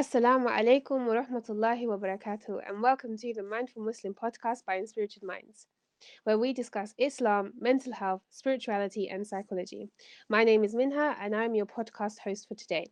[0.00, 5.22] Assalamu alaikum wa rahmatullahi wa barakatuh, and welcome to the Mindful Muslim podcast by Inspirited
[5.22, 5.66] Minds,
[6.24, 9.88] where we discuss Islam, mental health, spirituality, and psychology.
[10.28, 12.90] My name is Meanha, and I'm your podcast host for today.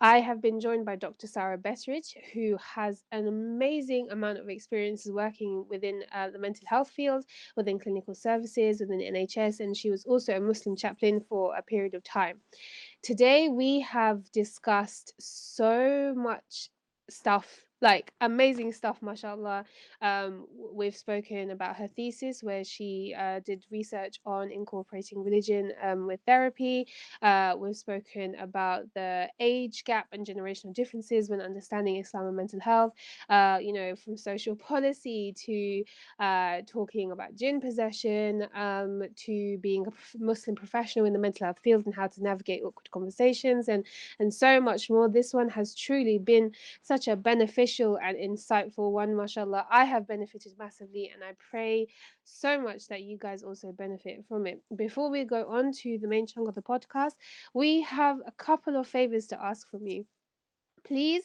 [0.00, 1.26] I have been joined by Dr.
[1.26, 6.90] Sara Betteridge, who has an amazing amount of experience working within uh, the mental health
[6.90, 7.24] field,
[7.56, 11.94] within clinical services, within NHS, and she was also a Muslim chaplain for a period
[11.94, 12.40] of time.
[13.02, 16.70] Today, we have discussed so much
[17.10, 19.64] stuff like amazing stuff mashallah.
[20.00, 26.06] Um, we've spoken about her thesis where she uh, did research on incorporating religion um,
[26.06, 26.88] with therapy.
[27.20, 32.60] Uh, we've spoken about the age gap and generational differences when understanding islam and mental
[32.60, 32.92] health.
[33.28, 35.84] Uh, you know from social policy to
[36.24, 41.58] uh, talking about jinn possession um, to being a muslim professional in the mental health
[41.62, 43.84] field and how to navigate awkward conversations and
[44.18, 45.08] and so much more.
[45.08, 49.66] This one has truly been such a beneficial beneficial and insightful one, mashallah.
[49.70, 51.88] I have benefited massively and I pray
[52.24, 54.60] so much that you guys also benefit from it.
[54.76, 57.12] Before we go on to the main chunk of the podcast,
[57.52, 60.04] we have a couple of favors to ask from you.
[60.84, 61.22] Please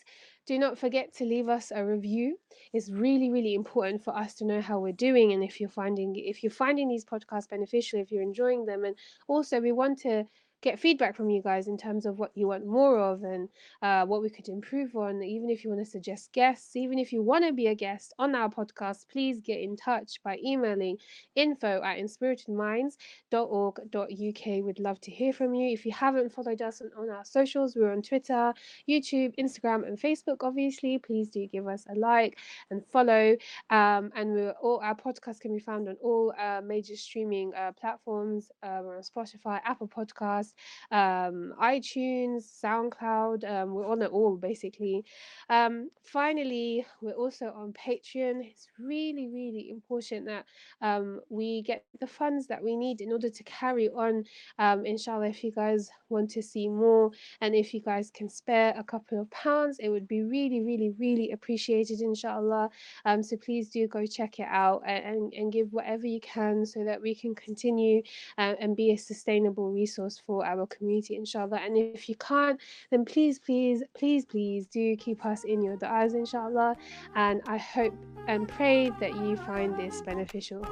[0.47, 2.37] do not forget to leave us a review.
[2.73, 6.15] It's really, really important for us to know how we're doing and if you're finding
[6.15, 8.85] if you're finding these podcasts beneficial, if you're enjoying them.
[8.85, 8.95] And
[9.27, 10.25] also we want to
[10.61, 13.47] get feedback from you guys in terms of what you want more of and
[13.81, 15.23] uh, what we could improve on.
[15.23, 18.13] Even if you want to suggest guests, even if you want to be a guest
[18.19, 20.97] on our podcast, please get in touch by emailing
[21.35, 24.65] info at inspiritedminds.org.uk.
[24.65, 25.71] We'd love to hear from you.
[25.71, 28.53] If you haven't followed us on, on our socials, we're on Twitter,
[28.87, 30.97] YouTube, Instagram, and Facebook, obviously.
[30.97, 32.37] Please do give us a like
[32.69, 33.37] and follow.
[33.69, 37.71] Um, and we're all our podcast can be found on all uh, major streaming uh,
[37.79, 38.51] platforms.
[38.61, 40.48] Uh, we're on Spotify, Apple Podcasts
[40.91, 43.49] um, iTunes, SoundCloud.
[43.49, 45.03] Um, we're on it all basically.
[45.49, 48.45] Um, finally, we're also on Patreon.
[48.45, 50.45] It's really, really important that
[50.81, 54.23] um, we get the funds that we need in order to carry on.
[54.57, 58.73] Um, inshallah, if you guys want to see more and if you guys can spare
[58.77, 62.69] a couple of pounds, it would be really, really, really appreciated, inshallah.
[63.05, 66.83] Um, so please do go check it out and, and give whatever you can so
[66.83, 68.01] that we can continue
[68.37, 71.59] uh, and be a sustainable resource for our community, inshallah.
[71.63, 72.59] And if you can't,
[72.91, 76.75] then please, please, please, please do keep us in your du'as, inshallah.
[77.15, 77.93] And I hope
[78.27, 80.65] and pray that you find this beneficial.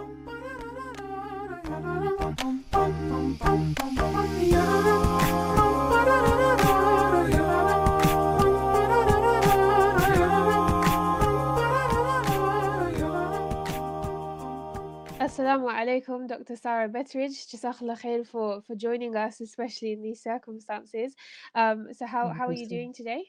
[15.38, 16.56] Assalamu alaikum, Dr.
[16.56, 17.46] Sara Betteridge.
[17.46, 21.14] Jazakallah khair for, for joining us, especially in these circumstances.
[21.54, 23.24] Um, so, how, how are you doing today?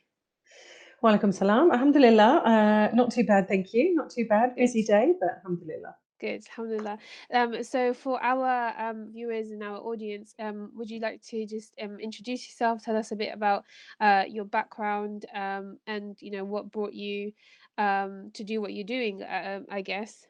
[1.04, 1.70] Walaikum salam.
[1.70, 2.42] Alhamdulillah.
[2.46, 3.94] Uh, not too bad, thank you.
[3.94, 4.56] Not too bad.
[4.56, 5.96] Busy day, but alhamdulillah.
[6.18, 6.98] Good, alhamdulillah.
[7.34, 11.74] Um, so, for our um, viewers and our audience, um, would you like to just
[11.78, 12.82] um, introduce yourself?
[12.82, 13.64] Tell us a bit about
[14.00, 17.32] uh, your background um, and you know what brought you
[17.76, 19.22] um, to do what you're doing.
[19.22, 20.26] Uh, I guess.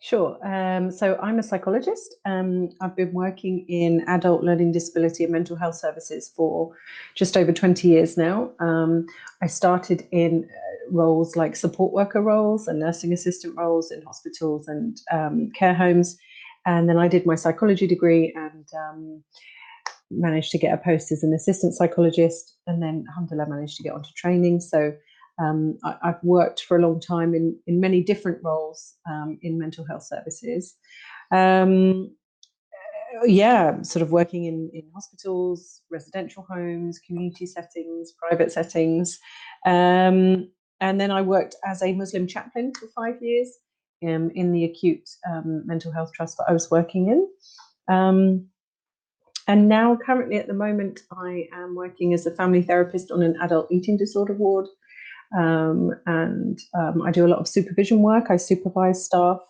[0.00, 0.38] Sure.
[0.46, 2.14] Um, so I'm a psychologist.
[2.24, 6.72] Um, I've been working in adult learning disability and mental health services for
[7.14, 8.50] just over 20 years now.
[8.60, 9.06] Um,
[9.42, 14.68] I started in uh, roles like support worker roles and nursing assistant roles in hospitals
[14.68, 16.16] and um, care homes.
[16.64, 19.24] And then I did my psychology degree and um,
[20.12, 22.54] managed to get a post as an assistant psychologist.
[22.68, 24.60] And then, alhamdulillah, managed to get onto training.
[24.60, 24.92] So
[25.38, 29.58] um, I, have worked for a long time in, in many different roles um, in
[29.58, 30.74] mental health services.
[31.30, 32.10] Um,
[33.24, 39.18] yeah, sort of working in, in hospitals, residential homes, community settings, private settings.
[39.64, 40.50] Um,
[40.80, 43.48] and then I worked as a Muslim chaplain for five years
[44.06, 47.28] um, in the acute um, mental health trust that I was working in.
[49.48, 53.34] and now, currently, at the moment, I am working as a family therapist on an
[53.40, 54.68] adult eating disorder ward
[55.36, 58.26] um, and um, I do a lot of supervision work.
[58.30, 59.40] I supervise staff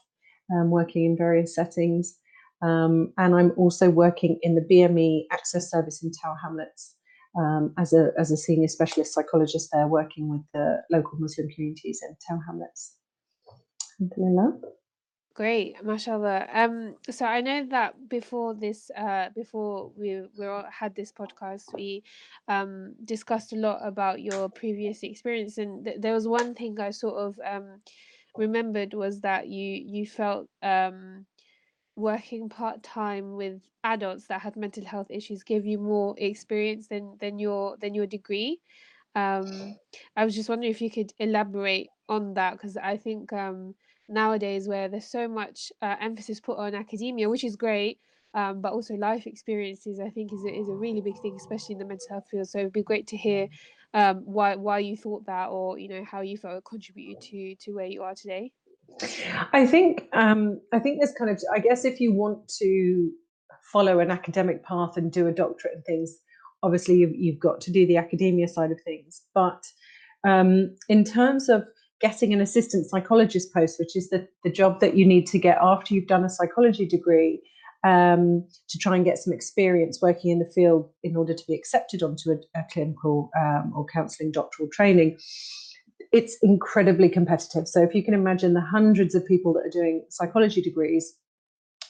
[0.53, 2.17] um, working in various settings.
[2.63, 6.97] Um, and I'm also working in the BME Access Service in Tower Hamlets
[7.39, 12.01] um, as, a, as a senior specialist psychologist there, working with the local Muslim communities
[12.03, 12.97] in Tower Hamlets.
[15.35, 16.49] Great, mashallah.
[16.53, 21.73] Um, so I know that before this, uh, before we we all had this podcast,
[21.75, 22.03] we
[22.49, 26.91] um discussed a lot about your previous experience, and th- there was one thing I
[26.91, 27.83] sort of um
[28.37, 31.27] remembered was that you you felt um
[31.97, 37.17] working part time with adults that had mental health issues gave you more experience than
[37.21, 38.61] than your than your degree.
[39.17, 39.77] Um,
[40.17, 43.75] I was just wondering if you could elaborate on that because I think um,
[44.09, 47.99] nowadays where there's so much uh, emphasis put on academia, which is great,
[48.35, 51.75] um, but also life experiences, I think is a, is a really big thing, especially
[51.75, 52.49] in the mental health field.
[52.49, 53.49] So it'd be great to hear
[53.95, 57.55] um, why why you thought that, or you know how you felt it contributed to
[57.57, 58.53] to where you are today.
[59.53, 63.11] I think um, I think there's kind of I guess if you want to
[63.73, 66.19] follow an academic path and do a doctorate and things,
[66.63, 69.23] obviously you've, you've got to do the academia side of things.
[69.35, 69.63] But
[70.27, 71.65] um, in terms of
[72.01, 75.59] getting an assistant psychologist post, which is the, the job that you need to get
[75.61, 77.41] after you've done a psychology degree,
[77.85, 81.55] um, to try and get some experience working in the field in order to be
[81.55, 85.19] accepted onto a, a clinical um, or counselling doctoral training.
[86.13, 87.69] It's incredibly competitive.
[87.69, 91.15] So if you can imagine the hundreds of people that are doing psychology degrees,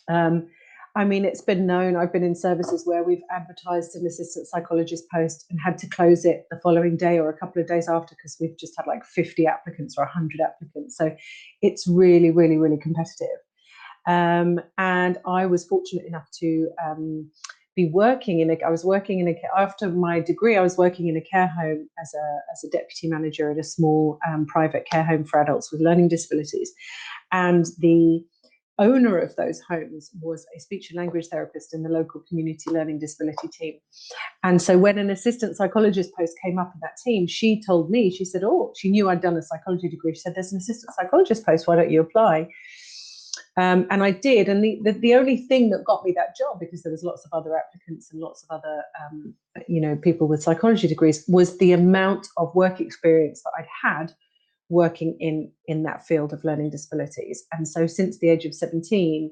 [0.09, 0.49] um,
[0.99, 1.95] I mean, it's been known.
[1.95, 6.25] I've been in services where we've advertised an assistant psychologist post and had to close
[6.25, 9.05] it the following day or a couple of days after because we've just had like
[9.05, 10.97] 50 applicants or 100 applicants.
[10.97, 11.15] So
[11.63, 13.29] it's really, really, really competitive.
[14.09, 17.31] Um, and I was fortunate enough to um,
[17.77, 18.59] be working in a.
[18.67, 20.57] I was working in a after my degree.
[20.57, 23.63] I was working in a care home as a as a deputy manager at a
[23.63, 26.73] small um, private care home for adults with learning disabilities,
[27.31, 28.25] and the
[28.79, 32.99] owner of those homes was a speech and language therapist in the local community learning
[32.99, 33.75] disability team.
[34.43, 38.11] And so when an assistant psychologist post came up in that team, she told me,
[38.11, 40.15] she said, Oh, she knew I'd done a psychology degree.
[40.15, 42.49] She said, There's an assistant psychologist post, why don't you apply?
[43.59, 44.49] Um, and I did.
[44.49, 47.25] And the, the, the, only thing that got me that job, because there was lots
[47.25, 49.35] of other applicants and lots of other, um,
[49.67, 54.13] you know, people with psychology degrees, was the amount of work experience that I'd had
[54.69, 57.45] working in in that field of learning disabilities.
[57.53, 59.31] And so since the age of 17,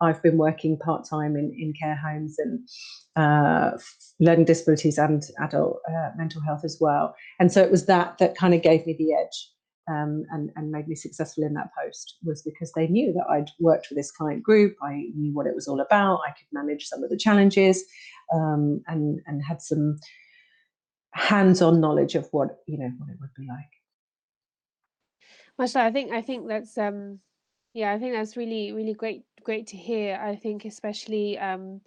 [0.00, 2.68] I've been working part time in, in care homes and
[3.16, 3.78] uh,
[4.20, 7.14] learning disabilities and adult uh, mental health as well.
[7.38, 9.50] And so it was that that kind of gave me the edge
[9.88, 13.50] um, and, and made me successful in that post was because they knew that I'd
[13.60, 14.76] worked with this client group.
[14.82, 16.20] I knew what it was all about.
[16.26, 17.84] I could manage some of the challenges
[18.32, 19.98] um, and, and had some
[21.12, 23.83] hands-on knowledge of what, you know, what it would be like.
[25.58, 27.20] Mashallah, I think I think that's um
[27.74, 30.16] yeah, I think that's really really great great to hear.
[30.20, 31.80] I think especially um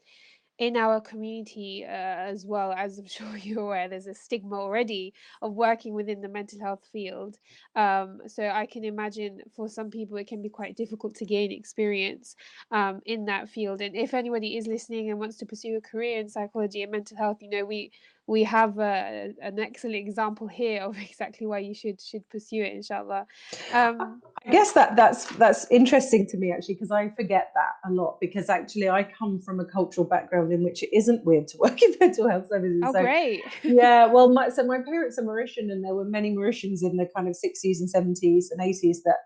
[0.60, 5.14] in our community uh, as well as i'm sure you're aware there's a stigma already
[5.42, 7.38] of working within the mental health field
[7.76, 11.52] um, so i can imagine for some people it can be quite difficult to gain
[11.52, 12.36] experience
[12.72, 16.20] um, in that field and if anybody is listening and wants to pursue a career
[16.20, 17.92] in psychology and mental health you know we
[18.28, 22.74] we have uh, an excellent example here of exactly why you should should pursue it
[22.74, 23.26] inshallah
[23.74, 27.92] um, i guess that that's that's interesting to me actually because i forget that a
[27.92, 31.58] lot because actually i come from a cultural background in which it isn't weird to
[31.60, 35.24] work in mental health services oh so, great yeah well my, so my parents are
[35.24, 38.98] mauritian and there were many mauritians in the kind of 60s and 70s and 80s
[39.06, 39.18] that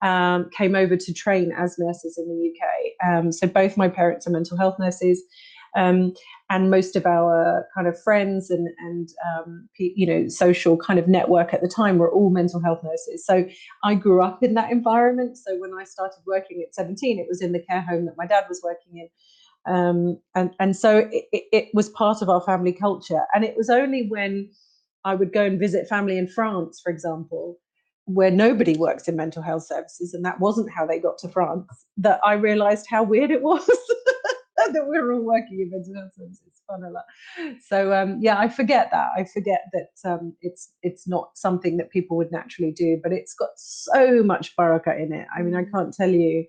[0.00, 3.08] um, came over to train as nurses in the UK.
[3.08, 5.22] Um, so both my parents are mental health nurses.
[5.76, 6.14] Um,
[6.50, 11.08] and most of our kind of friends and and um, you know social kind of
[11.08, 13.24] network at the time were all mental health nurses.
[13.24, 13.46] So
[13.84, 15.36] I grew up in that environment.
[15.36, 18.26] So when I started working at 17, it was in the care home that my
[18.26, 19.08] dad was working in.
[19.68, 23.22] Um, and and so it, it, was part of our family culture.
[23.34, 24.50] And it was only when
[25.04, 27.58] I would go and visit family in France, for example,
[28.06, 31.66] where nobody works in mental health services, and that wasn't how they got to France,
[31.98, 33.68] that I realised how weird it was.
[34.72, 36.42] that we're all working in mental health services.
[36.46, 37.04] It's fun a lot.
[37.66, 39.10] So um, yeah, I forget that.
[39.16, 43.34] I forget that um, it's it's not something that people would naturally do, but it's
[43.34, 45.26] got so much baraka in it.
[45.36, 45.70] I mean, I mm.
[45.72, 46.44] can't tell you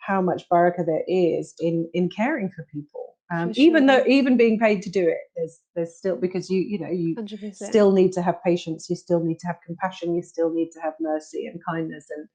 [0.00, 3.16] how much baraka there is in in caring for people.
[3.32, 6.60] Um, for even though even being paid to do it, there's there's still because you
[6.60, 7.54] you know you 100%.
[7.54, 10.80] still need to have patience, you still need to have compassion, you still need to
[10.80, 12.28] have mercy and kindness, and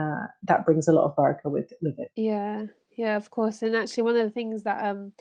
[0.00, 2.10] uh, that brings a lot of baraka with with it.
[2.14, 2.66] Yeah,
[2.96, 3.62] yeah, of course.
[3.62, 5.12] And actually, one of the things that um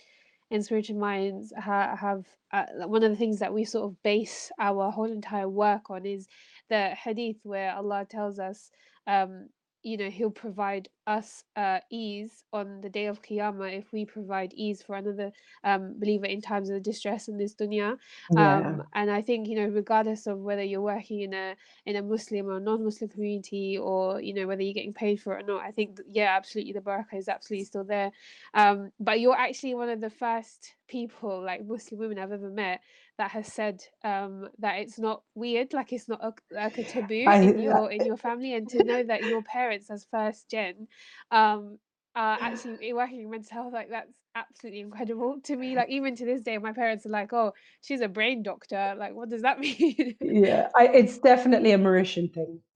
[0.52, 4.92] Inspirited Minds ha- have uh, one of the things that we sort of base our
[4.92, 6.28] whole entire work on is
[6.70, 8.72] the hadith where Allah tells us
[9.08, 9.50] um
[9.86, 14.52] you know he'll provide us uh, ease on the day of qiyamah if we provide
[14.56, 15.32] ease for another
[15.64, 17.96] um, believer in times of distress in this dunya
[18.32, 18.58] yeah.
[18.58, 22.02] um, and i think you know regardless of whether you're working in a in a
[22.02, 25.62] muslim or non-muslim community or you know whether you're getting paid for it or not
[25.62, 28.12] i think yeah absolutely the barakah is absolutely still there
[28.56, 32.82] um, but you're actually one of the first people like muslim women i've ever met
[33.18, 37.26] that has said um, that it's not weird, like it's not a, like a taboo
[37.28, 40.88] I, in your in your family, and to know that your parents, as first gen,
[41.32, 41.80] um,
[42.16, 45.76] are actually working in mental health, like that's absolutely incredible to me.
[45.76, 49.16] Like even to this day, my parents are like, "Oh, she's a brain doctor." Like,
[49.16, 50.16] what does that mean?
[50.22, 52.60] yeah, I, it's definitely a Mauritian thing.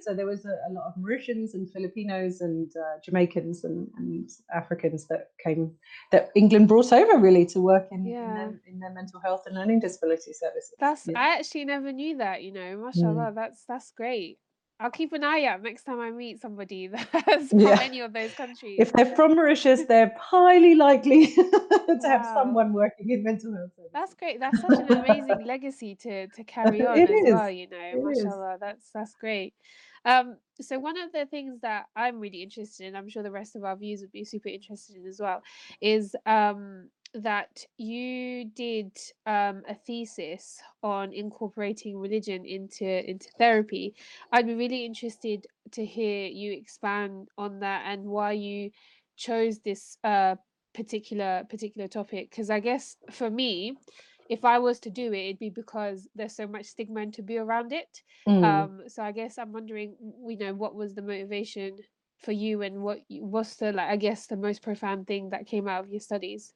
[0.00, 4.30] so there was a, a, lot of Mauritians and Filipinos and uh, Jamaicans and, and,
[4.54, 5.72] Africans that came
[6.12, 8.28] that England brought over really to work in, yeah.
[8.28, 10.74] in, their, in their, mental health and learning disability services.
[10.78, 11.18] That's yeah.
[11.18, 12.42] I actually never knew that.
[12.42, 13.34] You know, mashallah, mm.
[13.34, 14.38] that's that's great.
[14.80, 17.78] I'll keep an eye out next time I meet somebody that's from yeah.
[17.82, 18.78] any of those countries.
[18.80, 21.98] If they're from Mauritius, they're highly likely to wow.
[22.02, 23.70] have someone working in mental health.
[23.92, 24.40] That's great.
[24.40, 27.34] That's such an amazing legacy to to carry on it as is.
[27.34, 27.50] well.
[27.50, 28.60] You know, it mashallah, is.
[28.60, 29.52] that's that's great.
[30.06, 33.56] Um, so one of the things that I'm really interested in, I'm sure the rest
[33.56, 35.42] of our viewers would be super interested in as well,
[35.82, 43.94] is um that you did um, a thesis on incorporating religion into into therapy.
[44.32, 48.70] I'd be really interested to hear you expand on that and why you
[49.16, 50.36] chose this uh,
[50.72, 52.30] particular particular topic.
[52.30, 53.74] Because I guess for me,
[54.28, 57.38] if I was to do it, it'd be because there's so much stigma and taboo
[57.38, 58.02] around it.
[58.28, 58.44] Mm.
[58.44, 59.96] Um, so I guess I'm wondering,
[60.28, 61.76] you know, what was the motivation
[62.18, 65.66] for you, and what was the like, I guess, the most profound thing that came
[65.66, 66.52] out of your studies.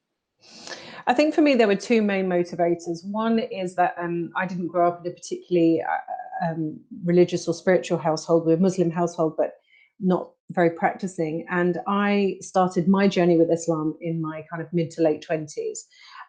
[1.06, 3.04] I think for me, there were two main motivators.
[3.04, 7.54] One is that um, I didn't grow up in a particularly uh, um, religious or
[7.54, 9.54] spiritual household, we're a Muslim household, but
[10.00, 11.46] not very practicing.
[11.50, 15.78] And I started my journey with Islam in my kind of mid to late 20s.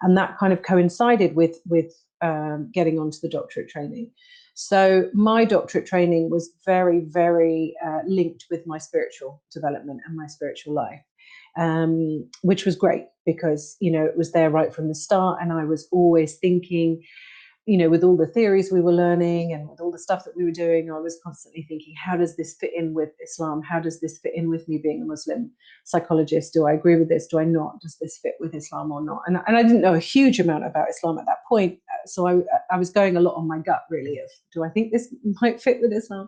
[0.02, 4.12] And that kind of coincided with, with um, getting onto the doctorate training.
[4.54, 10.28] So my doctorate training was very, very uh, linked with my spiritual development and my
[10.28, 11.02] spiritual life
[11.58, 15.52] um, which was great because you know it was there right from the start, and
[15.54, 17.02] I was always thinking,
[17.66, 20.38] you know, with all the theories we were learning and with all the stuff that
[20.38, 23.64] we were doing, I was constantly thinking, how does this fit in with Islam?
[23.64, 25.50] How does this fit in with me being a Muslim
[25.84, 26.54] psychologist?
[26.54, 27.26] Do I agree with this?
[27.26, 27.82] Do I not?
[27.82, 29.22] Does this fit with Islam or not?
[29.26, 31.80] And, and I didn't know a huge amount about Islam at that point.
[31.92, 34.70] Uh, so I, I was going a lot on my gut, really, of do I
[34.70, 36.28] think this might fit with Islam?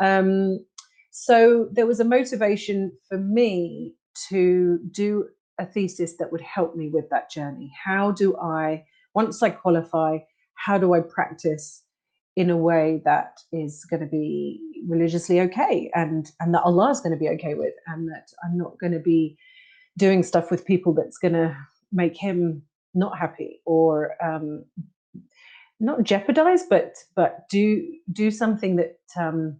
[0.00, 0.64] Um,
[1.12, 3.94] so there was a motivation for me
[4.28, 7.72] to do a thesis that would help me with that journey.
[7.82, 10.18] How do I, once I qualify,
[10.54, 11.82] how do I practice
[12.36, 17.00] in a way that is going to be religiously okay and and that Allah is
[17.00, 19.38] going to be okay with and that I'm not going to be
[19.96, 21.56] doing stuff with people that's going to
[21.92, 22.62] make him
[22.94, 24.64] not happy or um,
[25.80, 29.56] not jeopardize but but do do something that um,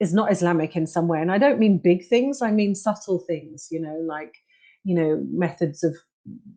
[0.00, 1.20] is not Islamic in some way.
[1.20, 4.34] And I don't mean big things, I mean subtle things, you know, like,
[4.84, 5.96] you know, methods of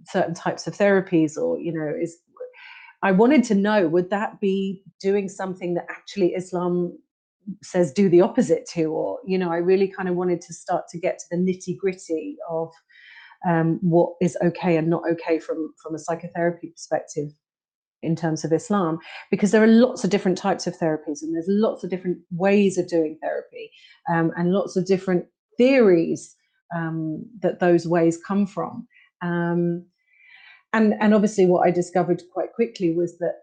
[0.08, 2.18] certain types of therapies or, you know, is
[3.02, 6.98] I wanted to know would that be doing something that actually Islam
[7.64, 10.86] says do the opposite to, or, you know, I really kind of wanted to start
[10.90, 12.72] to get to the nitty gritty of
[13.48, 17.32] um, what is okay and not okay from from a psychotherapy perspective
[18.02, 19.00] in terms of Islam,
[19.32, 22.78] because there are lots of different types of therapies and there's lots of different ways
[22.78, 23.72] of doing therapy
[24.12, 25.26] um, and lots of different
[25.58, 26.36] theories
[26.76, 28.88] um, that those ways come from.
[29.22, 29.86] Um,
[30.72, 33.36] and, and obviously, what I discovered quite quickly was that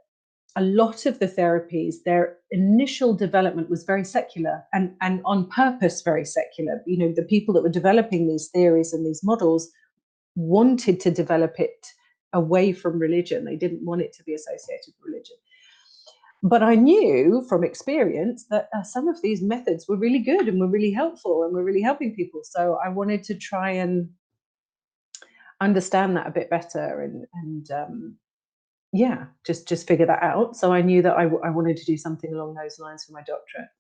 [0.57, 6.01] a lot of the therapies, their initial development was very secular and, and on purpose
[6.03, 6.81] very secular.
[6.87, 9.71] You know, the people that were developing these theories and these models
[10.35, 11.87] wanted to develop it
[12.37, 13.45] away from religion.
[13.45, 15.37] They didn't want it to be associated with religion.
[16.43, 20.61] But I knew from experience that uh, some of these methods were really good and
[20.61, 22.43] were really helpful and were really helping people.
[22.45, 24.09] So I wanted to try and
[25.61, 28.17] understand that a bit better and and um,
[28.93, 30.57] yeah, just just figure that out.
[30.57, 33.23] So I knew that I, I wanted to do something along those lines for my
[33.23, 33.71] doctorate.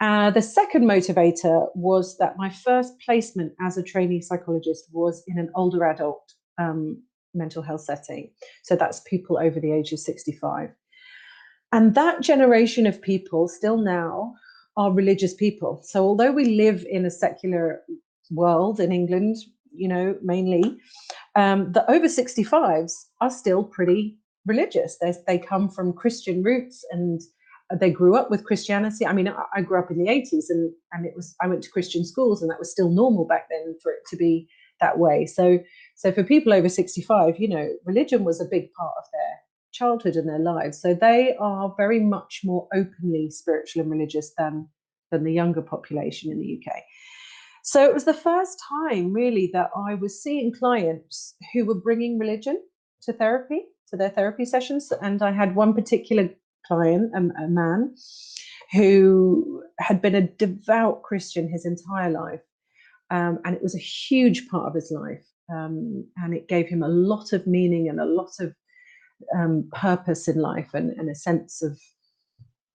[0.00, 5.38] Uh, the second motivator was that my first placement as a trainee psychologist was in
[5.38, 7.02] an older adult um,
[7.34, 8.30] mental health setting.
[8.62, 10.70] So that's people over the age of 65.
[11.72, 14.34] And that generation of people still now
[14.76, 15.80] are religious people.
[15.84, 17.82] So although we live in a secular
[18.30, 19.36] world in England,
[19.72, 20.78] you know, mainly,
[21.36, 24.98] um, the over 65s are still pretty religious.
[25.00, 27.20] They, they come from Christian roots and
[27.80, 29.06] they grew up with Christianity.
[29.06, 31.62] I mean, I, I grew up in the 80s and, and it was, I went
[31.64, 34.48] to Christian schools and that was still normal back then for it to be
[34.80, 35.26] that way.
[35.26, 35.58] So
[35.94, 39.40] so for people over 65, you know, religion was a big part of their
[39.72, 40.80] childhood and their lives.
[40.80, 44.68] So they are very much more openly spiritual and religious than
[45.10, 46.82] than the younger population in the UK.
[47.62, 52.18] So it was the first time really that I was seeing clients who were bringing
[52.18, 52.60] religion
[53.02, 54.92] to therapy, to their therapy sessions.
[55.00, 56.28] And I had one particular
[56.66, 57.94] client, a, a man,
[58.72, 62.42] who had been a devout Christian his entire life.
[63.10, 65.24] Um, and it was a huge part of his life.
[65.52, 68.54] Um, and it gave him a lot of meaning and a lot of
[69.36, 71.78] um, purpose in life and, and a sense of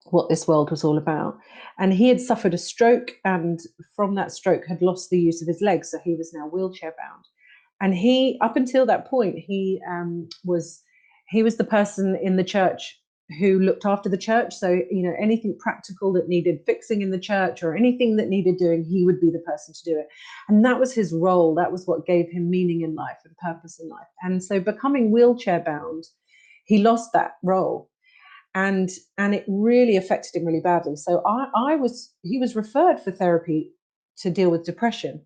[0.06, 1.38] what this world was all about.
[1.78, 3.60] And he had suffered a stroke, and
[3.96, 6.94] from that stroke, had lost the use of his legs, so he was now wheelchair
[6.98, 7.26] bound.
[7.82, 10.82] And he, up until that point, he um, was
[11.30, 12.99] he was the person in the church
[13.38, 14.56] who looked after the church.
[14.56, 18.58] So, you know, anything practical that needed fixing in the church or anything that needed
[18.58, 20.08] doing, he would be the person to do it.
[20.48, 21.54] And that was his role.
[21.56, 24.08] That was what gave him meaning in life and purpose in life.
[24.24, 26.06] And so, becoming wheelchair bound,
[26.66, 27.90] he lost that role.
[28.56, 30.96] And and it really affected him really badly.
[30.96, 33.74] So I, I was he was referred for therapy
[34.18, 35.22] to deal with depression.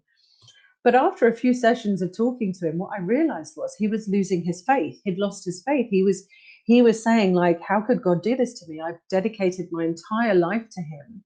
[0.84, 4.10] But after a few sessions of talking to him, what I realized was he was
[4.10, 5.00] losing his faith.
[5.06, 5.88] He'd lost his faith.
[5.90, 6.28] He was
[6.64, 8.82] he was saying like how could god do this to me?
[8.82, 11.24] I've dedicated my entire life to him.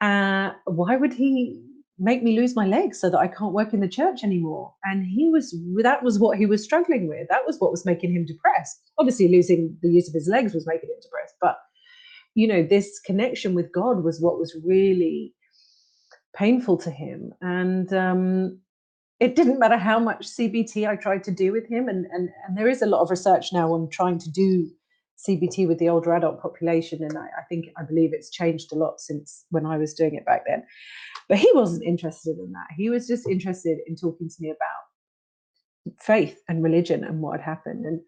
[0.00, 1.62] Uh, why would he
[1.98, 4.74] make me lose my legs so that i can't work in the church anymore?
[4.84, 7.28] And he was that was what he was struggling with.
[7.28, 8.76] That was what was making him depressed.
[8.98, 11.56] Obviously losing the use of his legs was making him depressed but
[12.34, 15.34] you know this connection with god was what was really
[16.36, 17.32] painful to him.
[17.40, 18.60] And um
[19.18, 22.56] it didn't matter how much CBT I tried to do with him, and, and, and
[22.56, 24.70] there is a lot of research now on trying to do
[25.26, 28.76] CBT with the older adult population, and I, I think I believe it's changed a
[28.76, 30.62] lot since when I was doing it back then.
[31.28, 32.68] But he wasn't interested in that.
[32.76, 37.44] He was just interested in talking to me about faith and religion and what had
[37.44, 37.86] happened.
[37.86, 38.00] And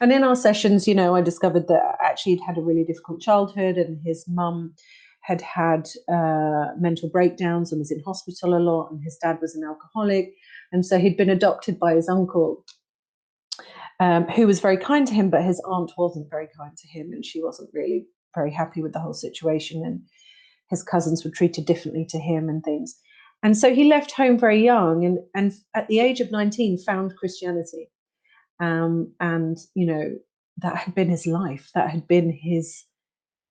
[0.00, 3.20] and in our sessions, you know, I discovered that actually he'd had a really difficult
[3.20, 4.74] childhood, and his mum
[5.22, 9.54] had had uh, mental breakdowns and was in hospital a lot, and his dad was
[9.54, 10.34] an alcoholic.
[10.72, 12.64] And so he'd been adopted by his uncle,
[14.00, 17.12] um, who was very kind to him, but his aunt wasn't very kind to him,
[17.12, 19.84] and she wasn't really very happy with the whole situation.
[19.84, 20.00] And
[20.70, 22.96] his cousins were treated differently to him and things.
[23.44, 27.16] And so he left home very young, and, and at the age of 19, found
[27.16, 27.90] Christianity.
[28.60, 30.16] Um, and, you know,
[30.58, 32.84] that had been his life, that had been his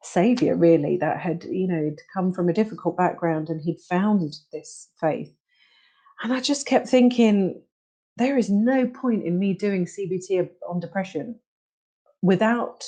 [0.03, 4.89] savior really that had you know come from a difficult background and he'd found this
[4.99, 5.33] faith.
[6.23, 7.61] And i just kept thinking
[8.17, 11.39] there is no point in me doing cbt on depression
[12.21, 12.85] without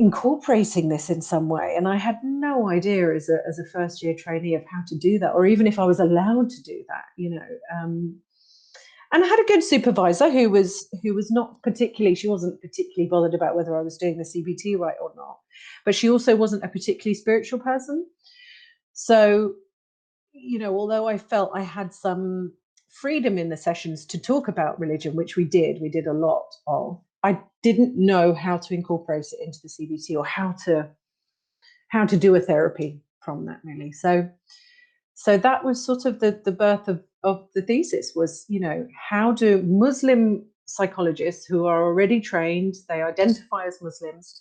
[0.00, 1.74] incorporating this in some way.
[1.76, 4.96] And i had no idea as a, as a first year trainee of how to
[4.96, 8.20] do that or even if i was allowed to do that you know um,
[9.12, 13.08] and I had a good supervisor who was who was not particularly she wasn't particularly
[13.08, 15.38] bothered about whether I was doing the CBT right or not,
[15.84, 18.06] but she also wasn't a particularly spiritual person.
[18.92, 19.54] So,
[20.32, 22.52] you know, although I felt I had some
[22.88, 26.46] freedom in the sessions to talk about religion, which we did, we did a lot
[26.66, 27.00] of.
[27.22, 30.88] I didn't know how to incorporate it into the CBT or how to
[31.88, 33.92] how to do a therapy from that really.
[33.92, 34.28] So
[35.14, 38.86] so that was sort of the the birth of of the thesis was you know
[39.10, 44.40] how do muslim psychologists who are already trained they identify as muslims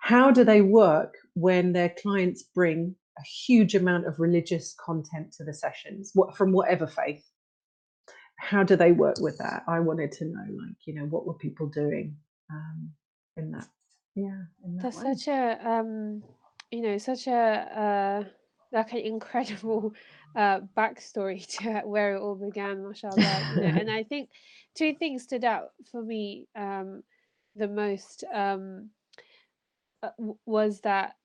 [0.00, 5.44] how do they work when their clients bring a huge amount of religious content to
[5.44, 7.24] the sessions what from whatever faith?
[8.38, 9.62] How do they work with that?
[9.68, 12.16] I wanted to know like you know what were people doing
[12.50, 12.90] um
[13.36, 13.68] in that
[14.14, 15.14] yeah in that That's way.
[15.14, 16.22] such a um,
[16.70, 18.24] you know, such a uh,
[18.74, 19.94] like an incredible
[20.36, 23.16] uh backstory to where it all began, mashallah.
[23.56, 24.28] You know, and I think
[24.74, 27.02] two things stood out for me um
[27.56, 28.90] the most um
[30.02, 30.10] uh,
[30.44, 31.16] was that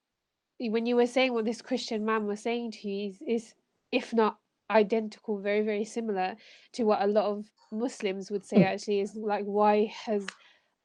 [0.59, 3.53] when you were saying what this Christian man was saying to you is, is
[3.91, 4.37] if not
[4.69, 6.35] identical, very, very similar
[6.73, 10.25] to what a lot of Muslims would say actually is like why has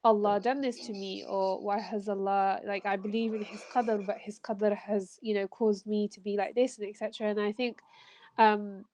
[0.05, 4.05] Allah done this to me or why has Allah like I believe in his qadr
[4.07, 7.41] but his qadr has you know caused me to be like this and etc and
[7.41, 7.81] I think
[8.39, 8.85] um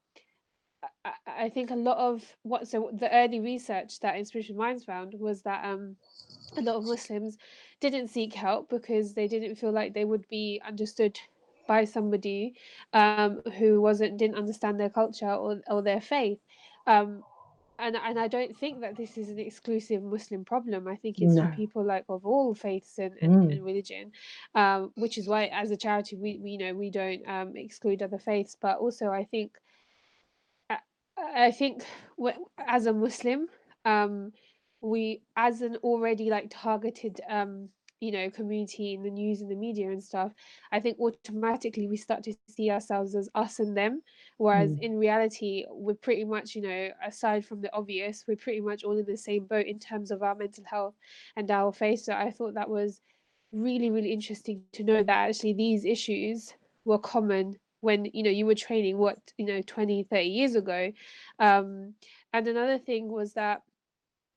[1.04, 5.14] I, I think a lot of what so the early research that Inspirited Minds found
[5.18, 5.96] was that um
[6.56, 7.38] a lot of Muslims
[7.80, 11.18] didn't seek help because they didn't feel like they would be understood
[11.66, 12.54] by somebody
[12.92, 16.40] um, who wasn't didn't understand their culture or, or their faith.
[16.86, 17.22] Um,
[17.80, 20.86] and and I don't think that this is an exclusive Muslim problem.
[20.86, 24.12] I think it's for people like of all faiths and, and, mm, and religion,
[24.54, 28.02] um, which is why as a charity we, we you know we don't um, exclude
[28.02, 28.56] other faiths.
[28.60, 29.56] But also I think
[30.68, 30.78] I,
[31.18, 31.84] I think
[32.58, 33.48] as a Muslim,
[33.84, 34.32] um,
[34.80, 37.68] we as an already like targeted um
[38.00, 40.32] you know community in the news and the media and stuff
[40.72, 44.02] i think automatically we start to see ourselves as us and them.
[44.38, 48.60] Whereas mm, in reality we're pretty much you know aside from the obvious we're pretty
[48.60, 50.94] much all in the same boat in terms of our mental health
[51.36, 53.00] and our face so i thought that was
[53.52, 58.46] really really interesting to know that actually these issues were common when you know you
[58.46, 60.92] were training what you know 20 30 years ago.
[61.38, 61.94] Um
[62.32, 63.62] and another thing was that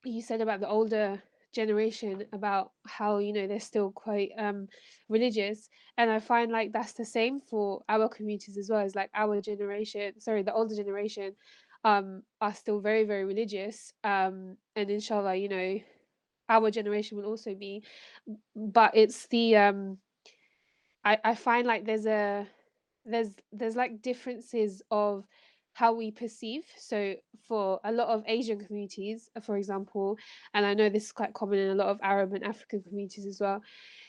[0.04, 1.22] you said about the older
[1.54, 4.68] generation about how you know they're still quite um
[5.10, 9.10] religious and i find like that's the same for our communities as well as like
[9.14, 11.34] our generation sorry the older generation
[11.84, 15.80] um are still very very religious um and inshallah you know
[16.50, 17.84] our generation will also be
[18.56, 19.98] but it's the um
[21.04, 22.48] i i find like there's a
[23.06, 25.26] there's there's like differences of
[25.74, 27.16] how we perceive so
[27.48, 30.18] for a lot of asian communities for example
[30.54, 33.26] and i know this is quite common in a lot of arab and african communities
[33.26, 33.62] as well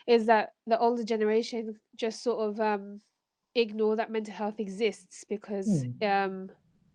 [0.07, 3.01] is that the older generation just sort of um
[3.55, 6.51] ignore that mental health exists because Mm, um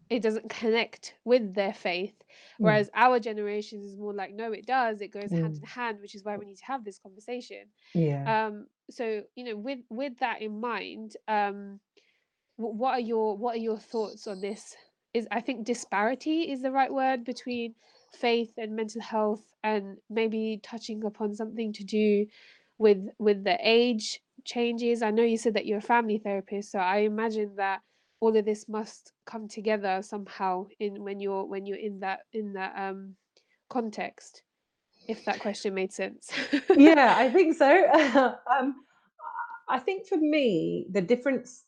[0.10, 2.16] it doesn't connect with their faith
[2.60, 5.62] mm, whereas our generation is more like no it does it goes hand mm.
[5.62, 8.28] in hand which is why we need to have this conversation Yeah.
[8.28, 11.80] um so you know with with that in mind um
[12.60, 14.76] what are your what are your thoughts on this?
[15.14, 17.74] Is i think disparity is the right word between
[18.14, 22.26] faith and mental health and maybe touching upon something to do
[22.78, 25.02] with with the age changes.
[25.02, 27.82] I know you said that you're a family therapist so i imagine that
[28.22, 32.54] all of this must come together somehow in when you're when you're in that in
[32.54, 33.16] that um
[33.70, 34.44] context
[35.10, 36.30] if that question made sense.
[36.78, 37.88] Yeah, I think so.
[38.54, 38.76] um,
[39.68, 41.64] I think for me, the difference,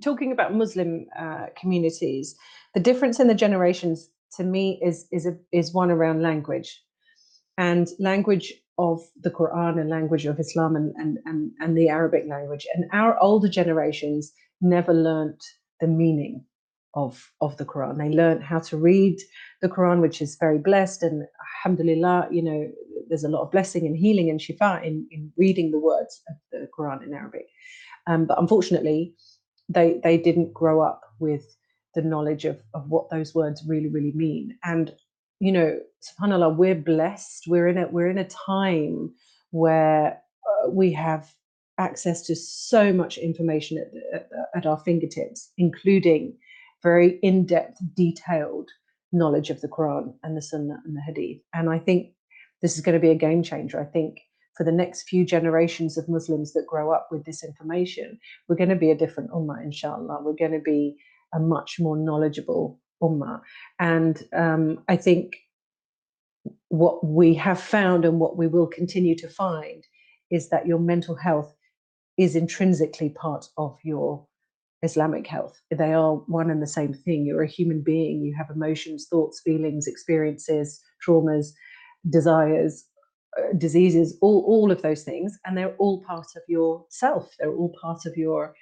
[0.00, 2.34] talking about Muslim uh, communities,
[2.74, 6.80] the difference in the generations to me is is a, is one around language
[7.58, 12.24] and language of the Quran and language of Islam and, and, and, and the Arabic
[12.28, 12.66] language.
[12.74, 15.44] And our older generations never learnt
[15.80, 16.44] the meaning
[16.94, 17.98] of, of the Quran.
[17.98, 19.18] They learnt how to read
[19.60, 21.02] the Quran, which is very blessed.
[21.02, 21.24] And
[21.64, 22.70] alhamdulillah, you know,
[23.08, 26.36] there's a lot of blessing and healing and shifa in, in reading the words of
[26.50, 27.46] the Quran in Arabic.
[28.06, 29.14] Um, but unfortunately,
[29.72, 31.44] they they didn't grow up with
[31.94, 34.56] the knowledge of, of what those words really, really mean.
[34.64, 34.94] And
[35.40, 37.44] you know, subhanallah, we're blessed.
[37.48, 39.12] We're in a we're in a time
[39.50, 41.32] where uh, we have
[41.78, 46.36] access to so much information at, at, at our fingertips, including
[46.82, 48.68] very in-depth, detailed
[49.12, 51.42] knowledge of the Quran and the Sunnah and the Hadith.
[51.52, 52.12] And I think
[52.60, 53.80] this is going to be a game changer.
[53.80, 54.20] I think
[54.56, 58.68] for the next few generations of Muslims that grow up with this information, we're going
[58.68, 60.20] to be a different ummah, inshallah.
[60.22, 60.96] We're going to be
[61.34, 63.40] a much more knowledgeable ummah.
[63.78, 65.36] And um, I think
[66.68, 69.84] what we have found and what we will continue to find
[70.30, 71.54] is that your mental health
[72.16, 74.26] is intrinsically part of your
[74.82, 75.60] Islamic health.
[75.70, 77.24] They are one and the same thing.
[77.24, 81.48] You're a human being, you have emotions, thoughts, feelings, experiences, traumas,
[82.08, 82.84] desires,
[83.58, 87.34] diseases, all, all of those things, and they're all part of your self.
[87.38, 88.54] They're all part of your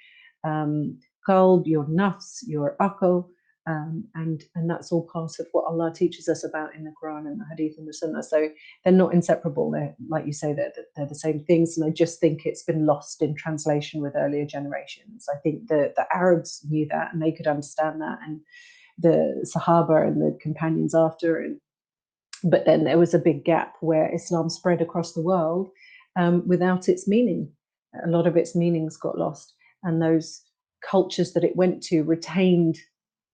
[0.43, 3.27] um, qalb, your nafs, your akal,
[3.67, 7.27] um, and and that's all part of what Allah teaches us about in the Quran
[7.27, 8.23] and the Hadith and the Sunnah.
[8.23, 8.49] So
[8.83, 9.69] they're not inseparable.
[9.69, 11.77] They're like you say, they're they're the same things.
[11.77, 15.27] And I just think it's been lost in translation with earlier generations.
[15.31, 18.41] I think the the Arabs knew that and they could understand that, and
[18.97, 21.37] the Sahaba and the companions after.
[21.37, 21.59] And
[22.43, 25.69] but then there was a big gap where Islam spread across the world
[26.15, 27.51] um, without its meaning.
[28.05, 30.41] A lot of its meanings got lost, and those
[30.89, 32.77] cultures that it went to retained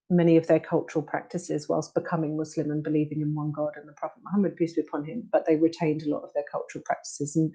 [0.10, 3.94] many of their cultural practices whilst becoming Muslim and believing in one God and the
[3.94, 7.36] Prophet Muhammad, peace be upon him, but they retained a lot of their cultural practices.
[7.36, 7.52] And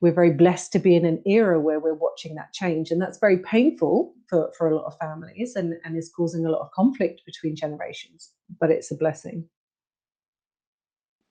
[0.00, 2.90] we're very blessed to be in an era where we're watching that change.
[2.90, 6.50] And that's very painful for, for a lot of families and, and is causing a
[6.50, 9.48] lot of conflict between generations, but it's a blessing.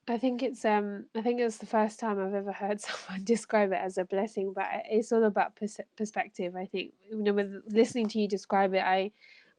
[0.08, 3.72] I think it's um I think it's the first time I've ever heard someone describe
[3.72, 6.56] it as a blessing, but it's all about pers- perspective.
[6.56, 9.12] I think you know, with listening to you describe it, I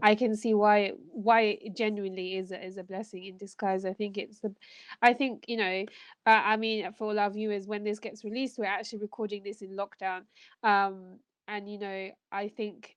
[0.03, 3.85] I can see why why it genuinely is a, is a blessing in disguise.
[3.85, 4.55] I think it's the,
[5.03, 5.85] I think you know,
[6.27, 9.63] uh, I mean, for all our viewers, when this gets released, we're actually recording this
[9.63, 10.23] in lockdown,
[10.63, 12.96] um, and you know, I think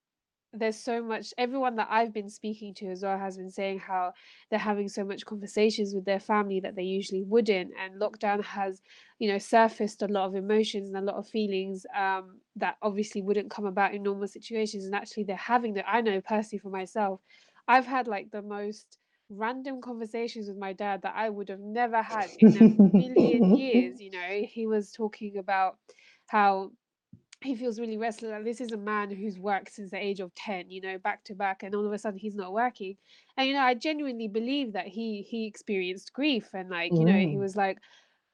[0.54, 4.14] there's so much everyone that I've been speaking to as well has been saying how
[4.50, 8.82] they're having so much conversations with their family that they usually wouldn't and lockdown has
[9.20, 13.22] you know surfaced a lot of emotions and a lot of feelings um, that obviously
[13.22, 16.70] wouldn't come about in normal situations and actually they're having that I know personally for
[16.70, 17.20] myself
[17.68, 18.98] I've had like the most
[19.30, 24.02] random conversations with my dad that I would have never had in a million years
[24.02, 24.42] you know?
[24.48, 25.78] He was talking about
[26.26, 26.72] how
[27.42, 28.32] he feels really restless.
[28.32, 31.24] Like this is a man who's worked since the age of 10, you know, back
[31.26, 32.98] to back, and all of a sudden he's not working.
[33.38, 37.20] And you know, I genuinely believe that he he experienced grief and like, you know,
[37.28, 37.80] he Mm, was like,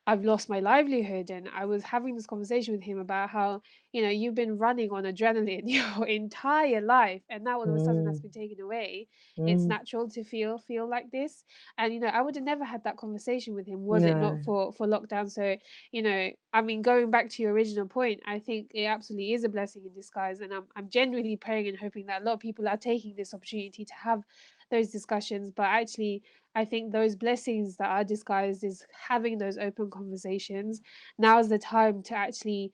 [0.08, 1.30] I've lost my livelihood.
[1.32, 4.92] And I was having this conversation with him about how, you know, you've been running
[4.92, 9.08] on adrenaline your entire life, and now all of a sudden that's been taken away.
[9.46, 11.44] It's mm, natural to feel feel like this.
[11.78, 14.42] And you know, I would have never had that conversation with him was it not
[14.44, 15.30] for for lockdown.
[15.32, 15.58] So,
[15.92, 19.44] you know, I mean, going back to your original point, I think it absolutely is
[19.44, 20.42] a blessing in disguise.
[20.42, 23.34] And I'm I'm genuinely praying and hoping that a lot of people are taking this
[23.34, 24.24] opportunity to have
[24.72, 25.54] those discussions.
[25.56, 26.24] But actually
[26.56, 30.82] I think those blessings that are disguised is having those open conversations.
[31.18, 32.72] Now is the time to actually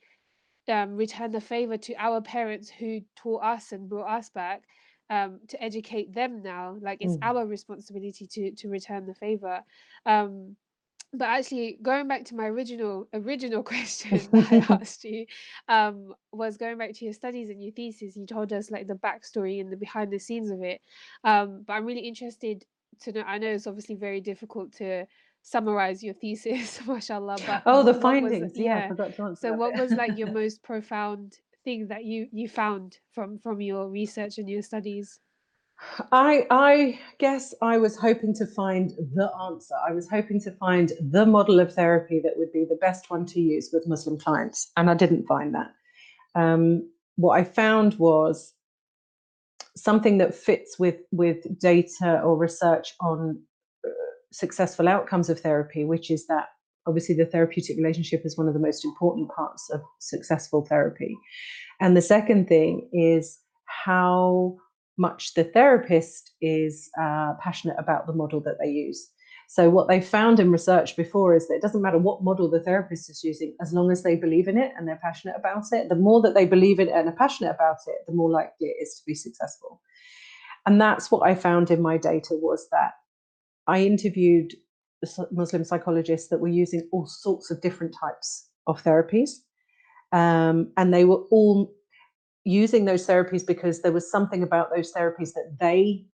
[0.67, 4.63] um, return the favor to our parents who taught us and brought us back.
[5.09, 7.19] Um, to educate them now, like it's Mm.
[7.23, 9.61] our responsibility to to return the favor.
[10.05, 10.55] Um,
[11.13, 15.25] but actually, going back to my original original question that I asked you,
[15.67, 18.15] um, was going back to your studies and your thesis.
[18.15, 20.81] You told us like the backstory and the behind the scenes of it.
[21.25, 22.63] Um, but I'm really interested
[23.01, 23.21] to know.
[23.21, 25.05] I know it's obviously very difficult to
[25.41, 27.37] summarize your thesis, mashallah.
[27.45, 28.57] But Oh, the what was findings.
[28.57, 28.87] Yeah, I yeah?
[28.87, 32.97] forgot to answer So what was like your most profound thing that you you found
[33.11, 35.19] from from your research and your studies?
[36.11, 39.75] I I guess I was hoping to find the answer.
[39.87, 43.25] I was hoping to find the model of therapy that would be the best one
[43.27, 45.71] to use with Muslim clients, and I didn't find that.
[46.35, 48.53] Um, what I found was
[49.75, 53.41] something that fits with with data or research on
[53.85, 53.89] uh,
[54.31, 56.47] successful outcomes of therapy, which is that
[56.87, 61.15] obviously the therapeutic relationship is one of the most important parts of successful therapy.
[61.79, 64.57] And the second thing is how
[64.97, 69.09] much the therapist is uh, passionate about the model that they use.
[69.53, 72.63] So, what they found in research before is that it doesn't matter what model the
[72.63, 75.89] therapist is using, as long as they believe in it and they're passionate about it,
[75.89, 78.67] the more that they believe in it and are passionate about it, the more likely
[78.67, 79.81] it is to be successful.
[80.65, 82.93] And that's what I found in my data was that
[83.67, 84.53] I interviewed
[85.31, 89.31] Muslim psychologists that were using all sorts of different types of therapies.
[90.13, 91.73] Um, and they were all
[92.45, 96.05] using those therapies because there was something about those therapies that they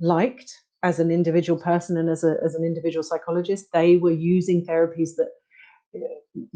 [0.00, 0.52] liked
[0.84, 3.66] as an individual person and as, a, as an individual psychologist.
[3.72, 5.30] They were using therapies that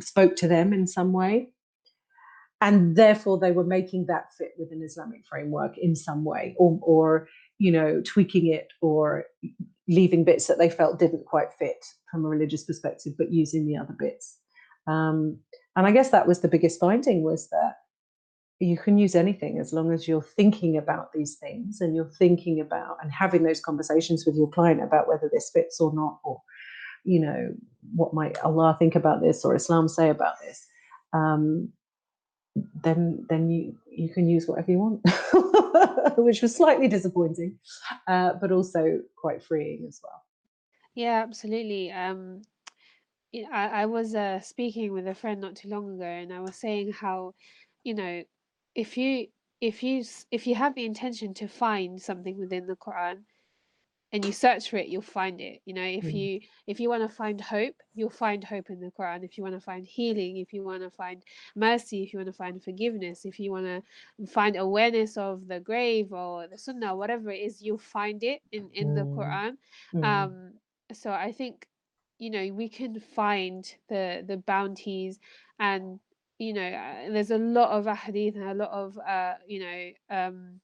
[0.00, 1.48] spoke to them in some way.
[2.60, 6.78] And therefore, they were making that fit with an Islamic framework in some way, or,
[6.82, 9.24] or you know, tweaking it, or
[9.88, 13.76] leaving bits that they felt didn't quite fit from a religious perspective, but using the
[13.76, 14.38] other bits.
[14.86, 15.38] Um,
[15.76, 17.74] and I guess that was the biggest finding was that
[18.61, 22.61] you can use anything as long as you're thinking about these things and you're thinking
[22.61, 26.40] about and having those conversations with your client about whether this fits or not or
[27.05, 27.55] you know
[27.94, 30.66] what might allah think about this or islam say about this
[31.12, 31.68] um,
[32.83, 35.01] then then you you can use whatever you want
[36.18, 37.57] which was slightly disappointing
[38.09, 40.25] uh, but also quite freeing as well
[40.99, 41.92] Yeah, absolutely.
[41.92, 42.42] Um,
[43.53, 46.57] I, I was uh, speaking with a friend not too long ago, and I was
[46.57, 47.35] saying how,
[47.85, 48.25] you know,
[48.78, 49.28] if you
[49.60, 53.24] if you if you have the intention to find something within the Quran
[54.12, 55.60] and you search for it, you'll find it.
[55.66, 58.80] You know, if mm, you if you want to find hope, you'll find hope in
[58.80, 59.24] the Quran.
[59.24, 61.22] If you want to find healing, if you want to find
[61.56, 65.60] mercy, if you want to find forgiveness, if you want to find awareness of the
[65.60, 69.58] grave or the Sunnah, whatever it is, you'll find it in in the mm, Quran.
[69.92, 70.54] mm, Um,
[70.92, 71.68] so I think
[72.18, 75.20] you know we can find the the bounties
[75.58, 76.00] and
[76.38, 79.90] you know uh, there's a lot of ahadith and a lot of uh you know
[80.11, 80.61] um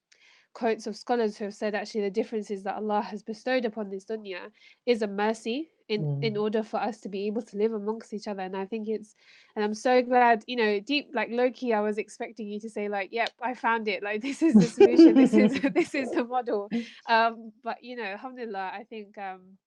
[0.55, 4.05] quotes of scholars who have said actually the differences that Allah has bestowed upon this
[4.05, 4.51] dunya
[4.87, 6.41] is a mercy in in mm.
[6.41, 8.43] order for us to be able to live amongst each other.
[8.43, 9.15] And I think it's
[9.55, 12.71] and I'm so glad you know deep like low key I was expecting you to
[12.71, 14.03] say like yep I found it.
[14.03, 15.15] Like this is the solution.
[15.15, 16.71] This is this is the model.
[17.09, 19.59] Um but you know alhamdulillah I think um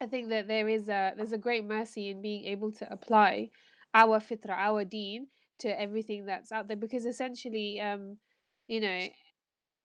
[0.00, 3.50] I think that there is a there's a great mercy in being able to apply
[3.94, 5.26] our fitra, our deen
[5.60, 8.16] to everything that's out there because essentially, um,
[8.68, 9.08] you know,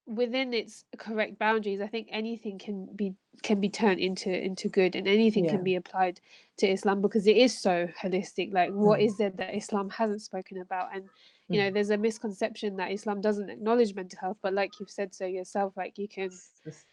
[0.06, 4.96] within its correct boundaries, I think anything can be can be turned into into good
[4.96, 6.20] and anything can be applied
[6.58, 8.54] to Islam because it is so holistic.
[8.54, 10.94] Like what mm, is there that Islam hasn't spoken about?
[10.94, 11.06] And
[11.50, 11.74] you know, mm.
[11.74, 15.74] there's a misconception that Islam doesn't acknowledge mental health, but like you've said so yourself,
[15.76, 16.30] like you can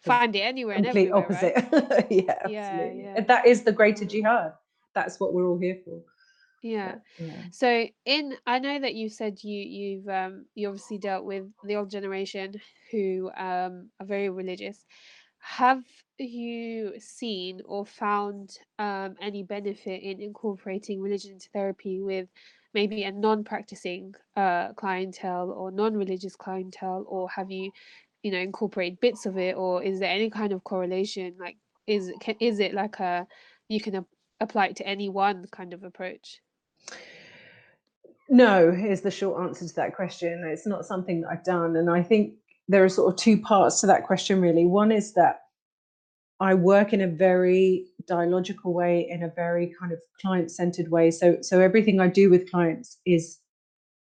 [0.03, 1.57] find it anywhere and everywhere, right?
[1.57, 2.07] opposite.
[2.09, 3.13] yeah, Yeah, yeah.
[3.17, 4.53] And that is the greater jihad.
[4.93, 6.01] That's what we're all here for.
[6.61, 6.97] Yeah.
[7.17, 7.51] Yeah.
[7.51, 11.75] So in I know that you said you you've um you obviously dealt with the
[11.75, 12.53] old generation
[12.91, 14.85] who um are very religious.
[15.39, 15.85] Have
[16.19, 22.29] you seen or found um any benefit in incorporating religion into therapy with
[22.73, 27.71] maybe a non-practicing uh clientele or non-religious clientele or have you
[28.23, 32.11] you know incorporated bits of it or is there any kind of correlation like is
[32.21, 33.27] can, is it like a
[33.67, 34.05] you can
[34.39, 36.41] apply it to any one kind of approach?
[38.29, 40.45] No, is the short answer to that question.
[40.47, 41.75] It's not something that I've done.
[41.75, 42.35] And I think
[42.67, 44.65] there are sort of two parts to that question, really.
[44.65, 45.41] One is that
[46.39, 51.11] I work in a very dialogical way, in a very kind of client-centered way.
[51.11, 53.37] So, so everything I do with clients is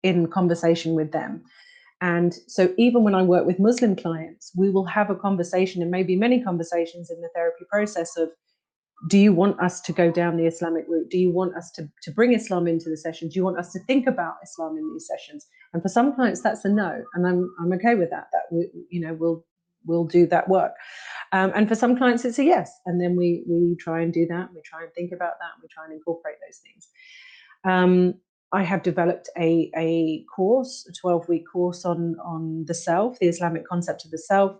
[0.02, 1.42] in conversation with them.
[2.00, 5.90] And so even when I work with Muslim clients, we will have a conversation and
[5.90, 8.30] maybe many conversations in the therapy process of
[9.08, 11.10] do you want us to go down the Islamic route?
[11.10, 13.28] Do you want us to, to bring Islam into the session?
[13.28, 15.46] Do you want us to think about Islam in these sessions?
[15.72, 18.28] And for some clients, that's a no, and I'm I'm okay with that.
[18.32, 19.44] That we, you know, we'll
[19.84, 20.72] we'll do that work.
[21.32, 24.26] Um, and for some clients, it's a yes, and then we we try and do
[24.28, 24.48] that.
[24.54, 25.60] We try and think about that.
[25.62, 26.88] We try and incorporate those things.
[27.64, 28.14] Um,
[28.52, 33.28] I have developed a a course, a 12 week course on on the self, the
[33.28, 34.56] Islamic concept of the self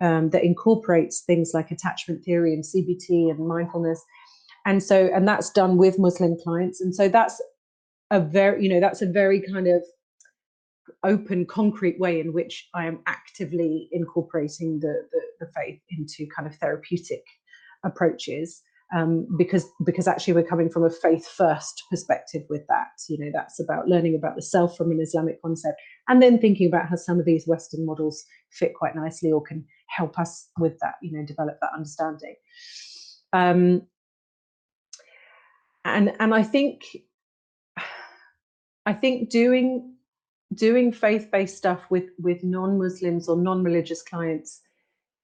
[0.00, 4.02] um, that incorporates things like attachment theory and CBT and mindfulness.
[4.66, 6.80] And so, and that's done with Muslim clients.
[6.80, 7.40] And so that's
[8.10, 9.82] a very, you know, that's a very kind of
[11.04, 16.48] open, concrete way in which I am actively incorporating the, the, the faith into kind
[16.48, 17.22] of therapeutic
[17.84, 18.62] approaches
[18.94, 23.30] um, because because actually we're coming from a faith first perspective with that you know
[23.32, 26.96] that's about learning about the self from an islamic concept and then thinking about how
[26.96, 31.12] some of these western models fit quite nicely or can help us with that you
[31.12, 32.34] know develop that understanding
[33.32, 33.82] um,
[35.84, 36.82] and and i think
[38.86, 39.94] i think doing
[40.54, 44.60] doing faith-based stuff with with non-muslims or non-religious clients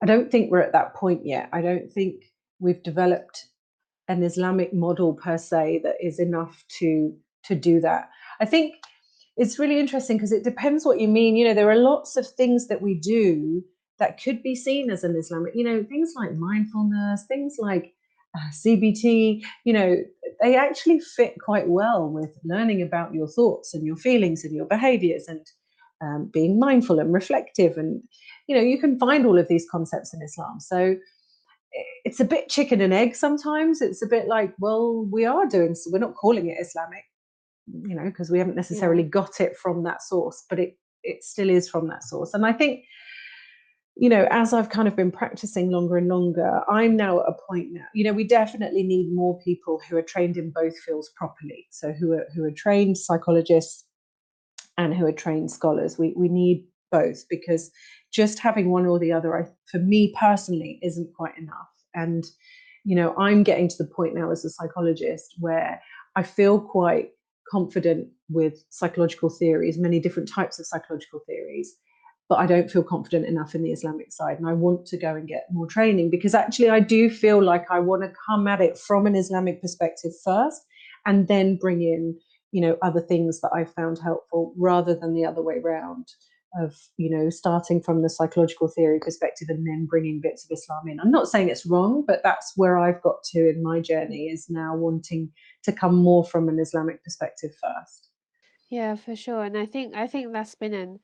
[0.02, 2.24] i don't think we're at that point yet i don't think
[2.61, 3.46] we've developed
[4.11, 8.11] an Islamic model per se that is enough to to do that.
[8.40, 8.74] I think
[9.37, 11.37] it's really interesting because it depends what you mean.
[11.37, 13.64] You know, there are lots of things that we do
[14.00, 15.54] that could be seen as an Islamic.
[15.54, 17.94] You know, things like mindfulness, things like
[18.36, 19.42] uh, CBT.
[19.64, 19.96] You know,
[20.42, 24.66] they actually fit quite well with learning about your thoughts and your feelings and your
[24.66, 25.46] behaviors and
[26.00, 27.76] um, being mindful and reflective.
[27.76, 28.02] And
[28.48, 30.58] you know, you can find all of these concepts in Islam.
[30.58, 30.96] So
[32.04, 33.80] it's a bit chicken and egg sometimes.
[33.80, 37.04] It's a bit like, well, we are doing, so we're not calling it Islamic,
[37.66, 39.10] you know, because we haven't necessarily yeah.
[39.10, 42.34] got it from that source, but it it still is from that source.
[42.34, 42.84] And I think,
[44.00, 47.34] you know, as I've kind of been practicing longer and longer, I'm now at a
[47.46, 51.10] point now, you know, we definitely need more people who are trained in both fields
[51.16, 51.66] properly.
[51.70, 53.84] So who are who are trained psychologists
[54.78, 55.98] and who are trained scholars.
[55.98, 57.70] We we need both because
[58.10, 61.68] just having one or the other, I, for me personally, isn't quite enough.
[61.94, 62.24] And,
[62.84, 65.78] you know, I'm getting to the point now as a psychologist where
[66.16, 67.10] I feel quite
[67.50, 71.76] confident with psychological theories, many different types of psychological theories,
[72.31, 74.38] but I don't feel confident enough in the Islamic side.
[74.38, 77.66] And I want to go and get more training because actually I do feel like
[77.71, 80.62] I want to come at it from an Islamic perspective first
[81.05, 82.16] and then bring in,
[82.53, 86.07] you know, other things that I've found helpful rather than the other way around
[86.61, 90.88] of you know starting from the psychological theory perspective and then bringing bits of islam
[90.88, 94.27] in i'm not saying it's wrong but that's where i've got to in my journey
[94.27, 95.31] is now wanting
[95.62, 98.09] to come more from an islamic perspective first
[98.69, 100.99] yeah for sure and i think i think that's been an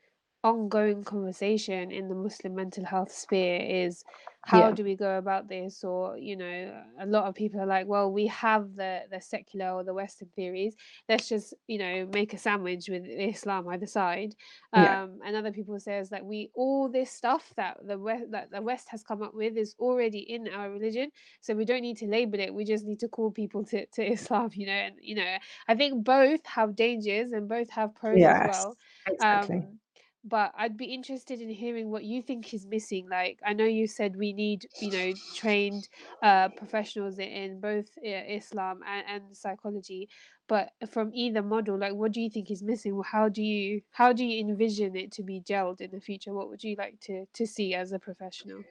[0.46, 4.04] ongoing conversation in the muslim mental health sphere is
[4.46, 4.70] how yeah.
[4.70, 8.12] do we go about this or you know a lot of people are like well
[8.12, 10.76] we have the the secular or the western theories
[11.08, 14.36] let's just you know make a sandwich with islam either side
[14.72, 15.06] um yeah.
[15.24, 18.86] and other people says that we all this stuff that the west that the west
[18.88, 22.38] has come up with is already in our religion so we don't need to label
[22.38, 25.36] it we just need to call people to, to islam you know and you know
[25.66, 28.76] i think both have dangers and both have pros yes, as well
[29.08, 29.56] exactly.
[29.56, 29.78] Um,
[30.26, 33.08] but I'd be interested in hearing what you think is missing.
[33.08, 35.88] Like, I know you said we need, you know, trained
[36.20, 40.08] uh, professionals in both Islam and, and psychology,
[40.48, 43.00] but from either model, like, what do you think is missing?
[43.04, 46.34] How do you how do you envision it to be gelled in the future?
[46.34, 48.64] What would you like to to see as a professional?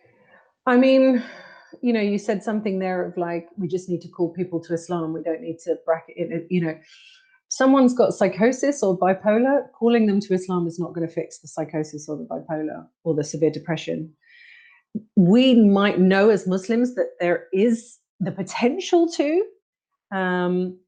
[0.66, 1.24] I mean,
[1.82, 4.74] you know, you said something there of like, we just need to call people to
[4.74, 5.14] Islam.
[5.14, 6.76] We don't need to bracket it, you know
[7.50, 11.48] someone's got psychosis or bipolar, calling them to Islam is not going to fix the
[11.48, 14.12] psychosis or the bipolar or the severe depression.
[15.16, 19.44] We might know as Muslims that there is the potential to,
[20.12, 20.80] um,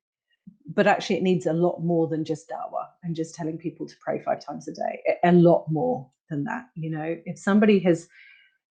[0.74, 3.96] but actually it needs a lot more than just dawah and just telling people to
[4.04, 5.02] pray five times a day.
[5.24, 6.66] A lot more than that.
[6.76, 8.08] You know, if somebody has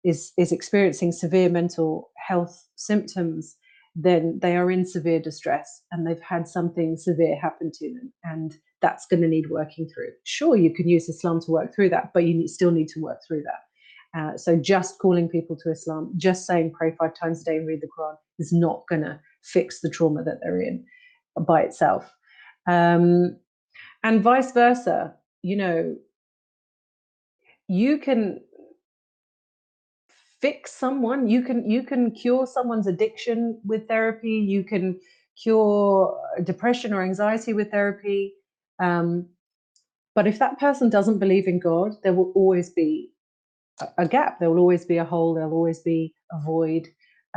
[0.05, 3.57] is is experiencing severe mental health symptoms
[3.99, 8.57] then they are in severe distress and they've had something severe happen to them and
[8.83, 12.11] that's going to need working through sure you can use islam to work through that
[12.13, 16.13] but you still need to work through that uh, so just calling people to islam
[16.17, 19.19] just saying pray five times a day and read the quran is not going to
[19.43, 20.85] fix the trauma that they're in
[21.45, 22.13] by itself.
[22.69, 23.37] Um,
[24.03, 25.97] and vice versa, you know,
[27.69, 28.41] you can
[30.47, 31.29] fix someone.
[31.35, 34.37] You can you can cure someone's addiction with therapy.
[34.55, 35.01] You can
[35.43, 38.21] cure depression or anxiety with therapy.
[38.79, 39.09] Um,
[40.15, 42.91] but if that person doesn't believe in god there will always be
[43.99, 44.39] a, gap.
[44.39, 45.35] There will always be a hole.
[45.35, 46.85] There'll always be a void.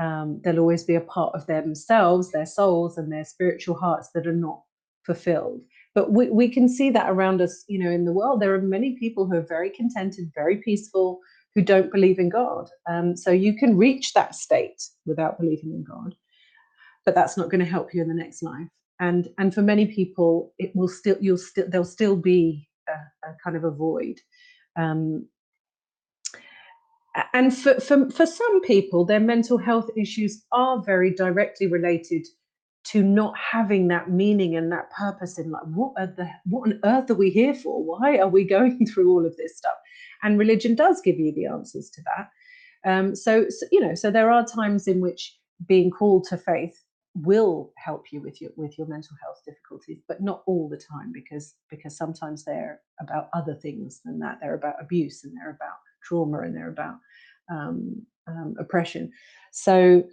[0.04, 4.28] Um, there'll always be a part of themselves their souls and their spiritual hearts that
[4.28, 4.62] are not
[5.08, 5.62] fulfilled.
[5.96, 8.40] But we, we can see that around us you know in the world.
[8.40, 11.20] There are many people who are very contented very peaceful
[11.56, 12.70] who don't believe in God.
[12.90, 16.16] Um, so you can reach that state without believing in God,
[17.06, 18.68] but that's not going to help you in the next life.
[19.00, 23.36] And and for many people, it will still you'll still there'll still be a, a
[23.44, 24.20] kind of a void.
[24.78, 25.28] Um,
[27.34, 32.28] and for, for for some people, their mental health issues are very directly related
[32.86, 36.80] to not having that meaning and that purpose in like what are the what on
[36.86, 39.76] earth are we here for why are we going through all of this stuff
[40.24, 42.30] and religion does give you the answers to that.
[42.90, 46.82] Um, so, so you know so there are times in which being called to faith
[47.16, 51.12] will help you with your with your mental health difficulties but not all the time
[51.12, 54.38] because because sometimes they're about other things than that.
[54.42, 56.96] They're about abuse and they're about trauma and they're about
[57.52, 59.12] um, um, oppression.
[59.52, 60.04] So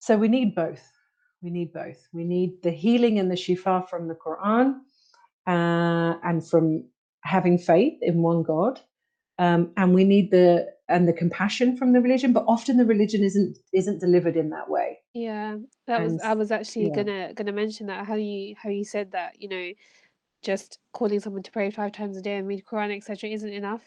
[0.00, 0.82] so we need both.
[1.42, 2.06] We need both.
[2.12, 4.80] We need the healing and the shifa from the quran
[5.46, 6.84] uh, and from
[7.26, 8.80] having faith in one God,
[9.38, 12.32] um, and we need the and the compassion from the religion.
[12.32, 14.98] But often the religion isn't isn't delivered in that way.
[15.14, 15.56] Yeah,
[15.86, 19.12] that was I was actually yeah, gonna gonna mention that how you how you said
[19.12, 19.72] that, you know,
[20.42, 23.82] just calling someone to pray five times a day and read Quran, etc., isn't enough.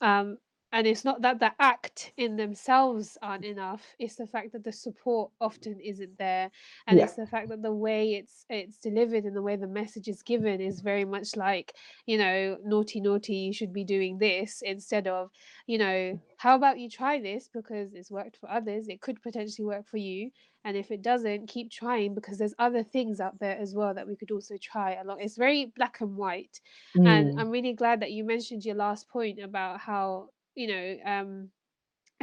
[0.00, 0.38] Um,
[0.74, 3.94] and it's not that the act in themselves aren't enough.
[4.00, 6.50] It's the fact that the support often isn't there,
[6.88, 9.68] and yeah, it's the fact that the way it's it's delivered and the way the
[9.68, 14.18] message is given is very much like you know naughty naughty you should be doing
[14.18, 15.30] this instead of
[15.66, 19.64] you know how about you try this because it's worked for others it could potentially
[19.64, 20.30] work for you
[20.64, 24.06] and if it doesn't keep trying because there's other things out there as well that
[24.08, 26.60] we could also try along it's very black and white
[27.04, 30.96] and mm, i'm really glad that you mentioned your last point about how you know
[31.04, 31.50] um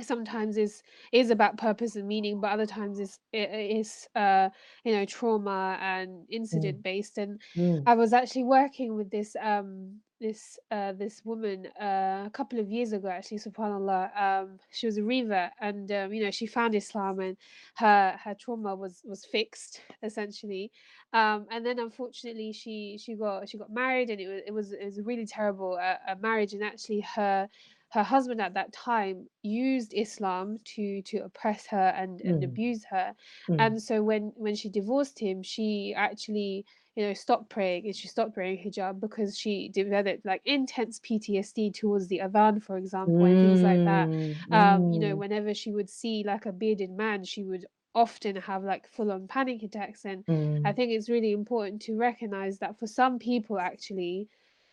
[0.02, 4.50] sometimes is is about purpose and meaning but other times is it is uh
[4.84, 7.18] you know trauma and mm, incident based.
[7.18, 12.32] And mm, i was actually working with this um this uh this woman uh, a
[12.32, 14.10] couple of years ago actually subhanallah.
[14.20, 17.38] Um she was a revert and um, you know she found islam and
[17.76, 20.72] her her trauma was was fixed essentially.
[21.14, 24.72] Um and then unfortunately she she got she got married and it was it was,
[24.74, 26.54] it was a really terrible uh, uh, marriage.
[26.54, 27.50] And actually her
[27.92, 32.86] her husband at that time used Islam to to oppress her and and mm, abuse
[32.86, 33.16] her.
[33.48, 36.66] mm, And so when when she divorced him, she actually
[36.96, 41.72] you know stopped praying and she stopped wearing hijab because she developed like intense PTSD
[41.72, 44.12] towards the adhan, for example, and things like that.
[44.14, 47.66] mm, Um, you know, mm, whenever she would see like a bearded man, she would
[47.94, 50.06] often have like full on panic attacks.
[50.06, 50.26] And
[50.64, 54.30] i mm, think it's really important to recognize that for some people actually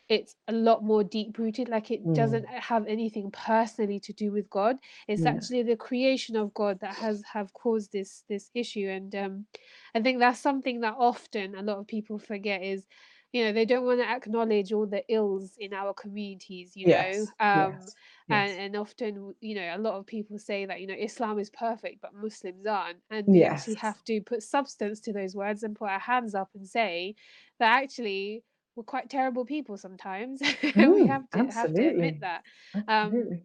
[0.09, 4.33] it's a lot more deep rooted like it mm, doesn't have anything personally to do
[4.33, 4.77] with god.
[5.07, 9.47] It's actually the creation of god that has have caused this this issue and um
[9.95, 12.87] i think that's something that often a lot of people forget is
[13.33, 17.27] you know they don't want to acknowledge all the ills in our communities you know?
[17.41, 17.95] Um yes,
[18.31, 21.39] and yes, and often you know a lot of people say that you know islam
[21.39, 25.63] is perfect but muslims aren't and we actually have to put substance to those words
[25.63, 27.15] and put our hands up and say
[27.59, 28.45] that actually
[28.79, 30.41] we're quite terrible people sometimes.
[30.63, 32.43] we mm, have to have to admit absolutely, that.
[32.75, 33.43] Um, absolutely.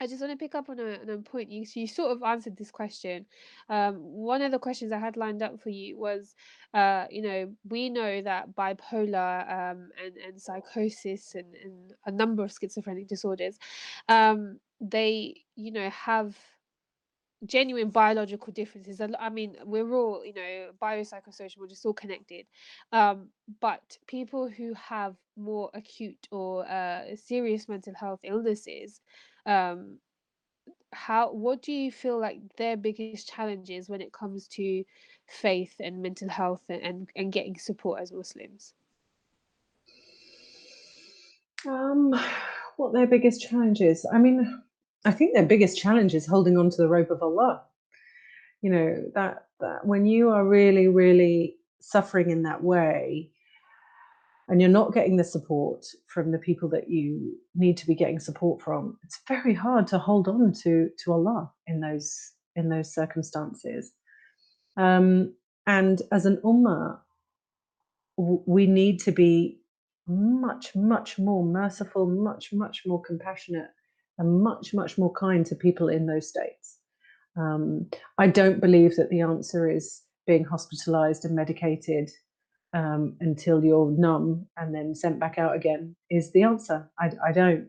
[0.00, 1.50] I just want to pick up on a, on a point.
[1.50, 3.24] You you sort of answered this question.
[3.70, 6.34] Um, one of the questions I had lined up for you was,
[6.74, 12.44] uh, you know, we know that bipolar um, and and psychosis and, and a number
[12.44, 13.56] of schizophrenic disorders,
[14.10, 16.36] um, they you know have
[17.46, 19.00] genuine biological differences.
[19.00, 22.46] I mean, we're all, you know, biopsychosocial, we're just all connected.
[22.92, 23.28] Um,
[23.60, 29.00] but people who have more acute or uh, serious mental health illnesses,
[29.46, 29.98] um,
[30.92, 34.84] how what do you feel like their biggest challenges when it comes to
[35.26, 38.74] faith and mental health and, and, and getting support as Muslims?
[41.66, 42.14] Um,
[42.76, 44.06] what their biggest challenges?
[44.10, 44.62] I mean,
[45.04, 47.62] I think their biggest challenge is holding on to the rope of Allah.
[48.62, 53.30] You know, that that when you are really, really suffering in that way
[54.48, 58.18] and you're not getting the support from the people that you need to be getting
[58.18, 62.92] support from, it's very hard to hold on to to Allah in those in those
[62.92, 63.92] circumstances.
[64.76, 65.34] Um,
[65.66, 66.98] And as an ummah,
[68.56, 69.60] we need to be
[70.06, 73.70] much, much more merciful, much, much more compassionate,
[74.18, 76.78] and much, much more kind to people in those states.
[77.36, 77.88] Um,
[78.18, 82.10] I don't believe that the answer is being hospitalized and medicated
[82.72, 86.88] um, until you're numb and then sent back out again is the answer.
[86.98, 87.68] I, I don't.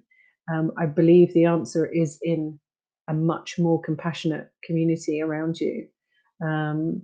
[0.51, 2.59] Um, I believe the answer is in
[3.07, 5.87] a much more compassionate community around you.
[6.43, 7.03] Um,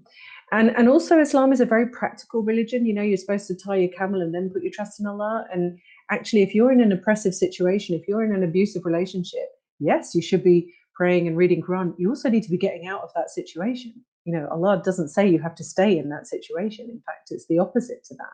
[0.52, 2.86] and and also Islam is a very practical religion.
[2.86, 5.46] You know, you're supposed to tie your camel and then put your trust in Allah.
[5.52, 5.80] And
[6.12, 9.50] actually, if you're in an oppressive situation, if you're in an abusive relationship,
[9.80, 11.94] yes, you should be praying and reading Quran.
[11.98, 13.94] You also need to be getting out of that situation.
[14.26, 16.90] You know, Allah doesn't say you have to stay in that situation.
[16.90, 18.34] In fact, it's the opposite to that.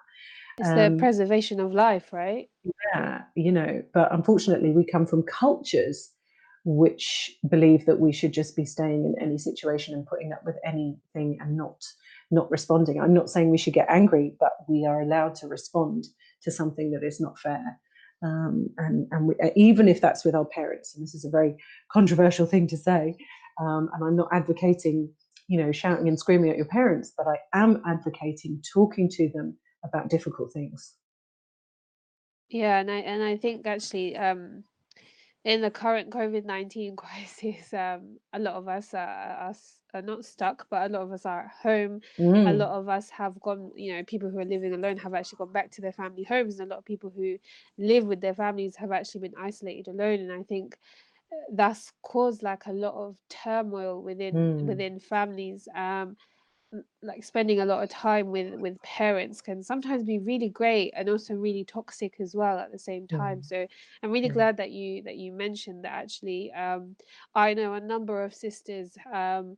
[0.59, 2.49] It's um, the preservation of life, right?
[2.93, 6.11] Yeah, you know, but unfortunately, we come from cultures
[6.65, 10.57] which believe that we should just be staying in any situation and putting up with
[10.65, 11.85] anything and not
[12.29, 12.99] not responding.
[12.99, 16.07] I'm not saying we should get angry, but we are allowed to respond
[16.43, 17.79] to something that is not fair.
[18.23, 21.55] Um, and and we, even if that's with our parents, and this is a very
[21.91, 23.15] controversial thing to say,
[23.59, 25.09] um, and I'm not advocating,
[25.47, 29.57] you know, shouting and screaming at your parents, but I am advocating talking to them
[29.83, 30.93] about difficult things.
[32.49, 34.63] Yeah, and I and I think actually um,
[35.47, 39.55] in the current COVID nineteen crisis, um, a lot of us are, are
[39.93, 42.01] are not stuck, but a lot of us are at home.
[42.45, 45.13] A Mm, lot of us have gone, you know, people who are living alone have
[45.13, 47.37] actually gone back to their family homes, and a lot of people who
[47.77, 50.19] live with their families have actually been isolated alone.
[50.19, 50.77] And I think
[51.31, 55.67] uh, that's caused like a lot of turmoil within mm, within families.
[55.75, 56.17] Um,
[57.01, 61.09] like spending a lot of time with with parents can sometimes be really great and
[61.09, 63.41] also really toxic as well at the same time.
[63.41, 63.65] Mm, so
[64.03, 66.95] i'm really mm, glad that you that you mentioned that actually um
[67.35, 69.57] i know a number of sisters um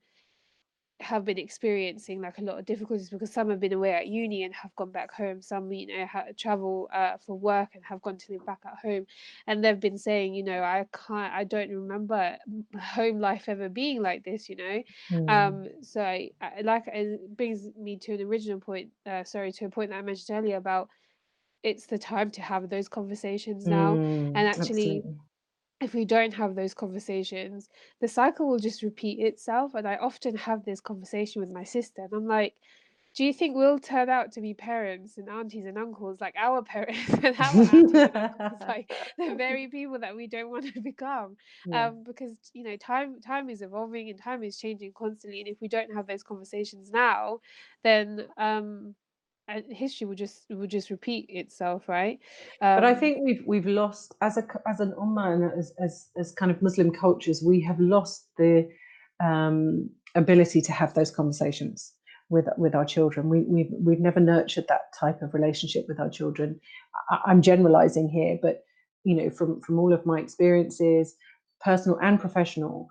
[1.02, 4.44] have been experiencing like a lot of difficulties because some have been away at uni
[4.44, 5.42] and have gone back home.
[5.42, 8.78] Some, you know, ha- travel uh, for work and have gone to live back at
[8.82, 9.06] home,
[9.48, 12.38] and they've been saying, you know, I can't, I don't remember
[12.80, 14.50] home life ever being like this.
[14.50, 18.92] You know, mm, um, so I, I like it brings me to an original point.
[19.06, 20.90] Uh, sorry, to a point that I mentioned earlier about
[21.64, 24.00] it's the time to have those conversations now,
[24.34, 25.16] and mm, actually absolutely.
[25.82, 27.70] If we don't have those conversations,
[28.02, 29.74] the cycle will just repeat itself.
[29.76, 32.56] And I often have this conversation with my sister, and I'm like,
[33.16, 36.62] do you think we'll turn out to be parents and aunties and uncles like our
[36.76, 40.82] parents and our aunties and uncles, like the very people that we don't want to
[40.82, 41.36] become?
[41.66, 41.88] Yeah.
[41.88, 45.58] Um, because you know, time time is evolving and time is changing constantly, and if
[45.62, 47.40] we don't have those conversations now,
[47.84, 48.96] then um,
[49.50, 52.20] and history will just will just repeat itself, right?
[52.62, 56.10] But I Um, think we've we've lost as a as an ummah and as as
[56.18, 58.70] as kind of Muslim cultures, we have lost the
[59.20, 61.94] um, ability to have those conversations
[62.30, 63.30] with with our children.
[63.30, 66.60] We we've we've never nurtured that type of relationship with our children.
[67.10, 68.64] I, I'm generalizing here, but
[69.04, 71.16] you know, from from all of my experiences,
[71.60, 72.90] personal and professional,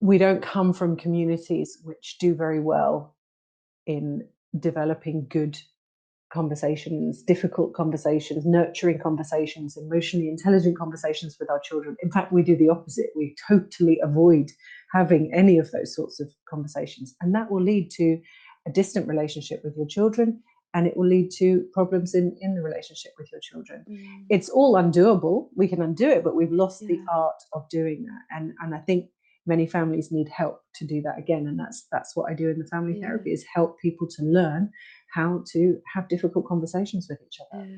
[0.00, 3.16] we don't come from communities which do very well
[3.86, 4.26] in
[4.58, 5.58] developing good
[6.32, 11.96] conversations, difficult conversations, nurturing conversations, emotionally intelligent conversations with our children.
[12.02, 13.10] In fact, we do the opposite.
[13.14, 14.50] We totally avoid
[14.92, 17.14] having any of those sorts of conversations.
[17.20, 18.18] And that will lead to
[18.66, 20.40] a distant relationship with your children
[20.74, 23.84] and it will lead to problems in, in the relationship with your children.
[23.88, 25.50] mm, It's all undoable.
[25.54, 28.36] We can undo it, but we've lost the art of doing that.
[28.36, 29.10] And, and I think
[29.46, 31.46] many families need help to do that again.
[31.46, 33.06] And that's that's what I do in the family yeah.
[33.06, 34.70] therapy is help people to learn
[35.12, 37.64] how to have difficult conversations with each other.
[37.64, 37.76] Yeah.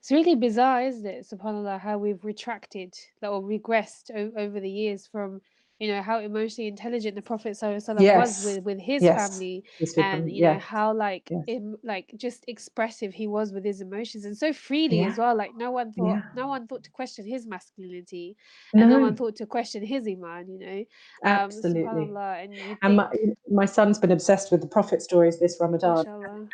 [0.00, 5.06] It's really bizarre, isn't it, subhanAllah, how we've retracted or regressed o- over the years
[5.06, 5.40] from,
[5.78, 8.40] you know, how emotionally intelligent the Prophet ﷺ was Yes.
[8.40, 9.38] with with his Yes.
[9.38, 9.64] family
[9.98, 10.62] and, you know, Yes.
[10.62, 11.44] how like Yes.
[11.46, 15.08] im like just expressive he was with his emotions and so freely Yeah.
[15.08, 15.36] as well.
[15.36, 16.22] Like no one thought Yeah.
[16.32, 18.36] no one thought to question his masculinity
[18.78, 20.78] and no one thought to question his iman, you know.
[21.24, 22.10] Um, absolutely.
[22.16, 23.08] and you And my
[23.50, 26.06] my son's been obsessed with the prophet stories this Ramadan.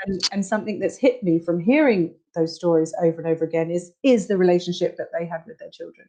[0.04, 3.92] And and something that's hit me from hearing those stories over and over again is
[4.02, 6.08] is the relationship that they had with their children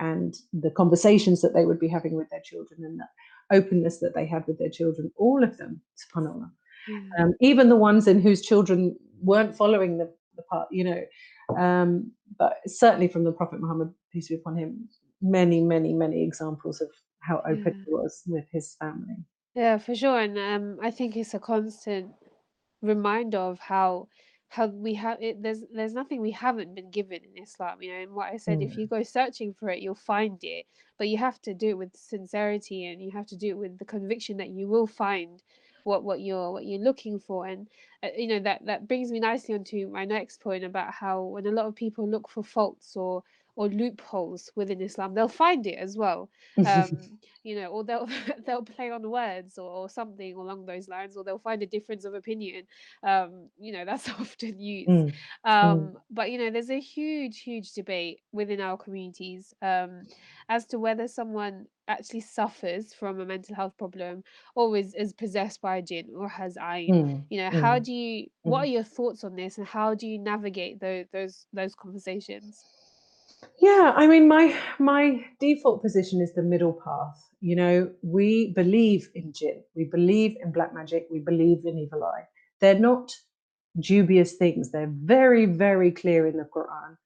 [0.00, 4.14] and the conversations that they would be having with their children and the openness that
[4.14, 5.10] they had with their children.
[5.16, 6.50] All of them, subhanAllah.
[6.88, 7.00] Yeah.
[7.18, 11.02] um, even the ones in whose children weren't following the, the path, you know.
[11.58, 14.88] Um, but certainly from the Prophet Muhammad, peace be upon him,
[15.20, 16.88] many, many, many examples of
[17.20, 17.84] how open Yeah.
[17.84, 19.16] he was with his family.
[19.54, 20.18] Yeah, for sure.
[20.18, 22.12] And um, I think it's a constant
[22.82, 24.08] reminder of how
[24.50, 28.00] how we have it there's there's nothing we haven't been given in Islam, you know,
[28.00, 30.66] and what I said, if you Mm, go searching for it, you'll find it.
[30.98, 33.78] But you have to do it with sincerity and you have to do it with
[33.78, 35.42] the conviction that you will find
[35.84, 37.68] what what you're what you're looking for and
[38.02, 41.46] uh, you know that that brings me nicely onto my next point about how when
[41.46, 43.22] a lot of people look for faults or
[43.56, 46.28] or loopholes within Islam, they'll find it as well.
[46.64, 46.90] Um,
[47.42, 48.08] you know, or they'll
[48.46, 52.04] they'll play on words or, or, something along those lines, or they'll find a difference
[52.04, 52.64] of opinion.
[53.02, 54.90] Um, you know, that's often used.
[54.90, 55.14] Mm.
[55.44, 55.94] Um, mm.
[56.10, 60.02] But you know, there's a huge, huge debate within our communities um,
[60.48, 64.22] as to whether someone actually suffers from a mental health problem
[64.54, 66.90] or is, is possessed by a jinn or has ayn.
[66.90, 67.24] Mm.
[67.30, 67.84] You know, how mm.
[67.84, 68.26] do you?
[68.42, 68.62] What mm.
[68.62, 72.62] are your thoughts on this, and how do you navigate those those those conversations?
[73.60, 77.22] Yeah, I mean, my my default position is the middle path.
[77.40, 82.04] You know, we believe in jinn, we believe in black magic, we believe in evil
[82.04, 82.26] eye.
[82.60, 83.12] They're not
[83.78, 84.70] dubious things.
[84.70, 86.96] They're very, very clear in the Quran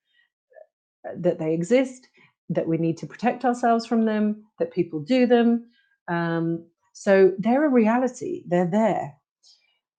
[1.07, 2.09] uh, that they exist,
[2.49, 5.67] that we need to protect ourselves from them, that people do them.
[6.09, 8.43] Um, so they're a reality.
[8.49, 9.15] They're there.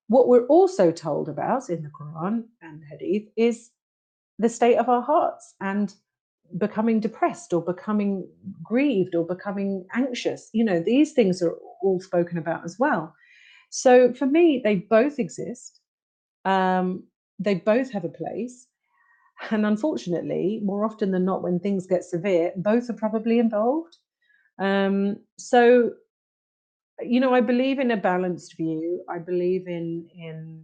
[0.07, 3.71] What we're also told about in the Quran and Hadith is
[4.38, 5.93] the state of our hearts and
[6.57, 8.27] becoming depressed or becoming
[8.63, 10.49] grieved or becoming anxious.
[10.53, 13.13] You know, these things are all spoken about as well.
[13.69, 15.81] So for me, they both exist.
[16.45, 17.03] Um,
[17.39, 18.67] they both have a place.
[19.51, 23.97] And unfortunately, more often than not, when things get severe, both are probably involved.
[24.59, 25.91] Um, so,
[27.01, 29.03] you know, I believe in a balanced view.
[29.09, 30.63] I believe in in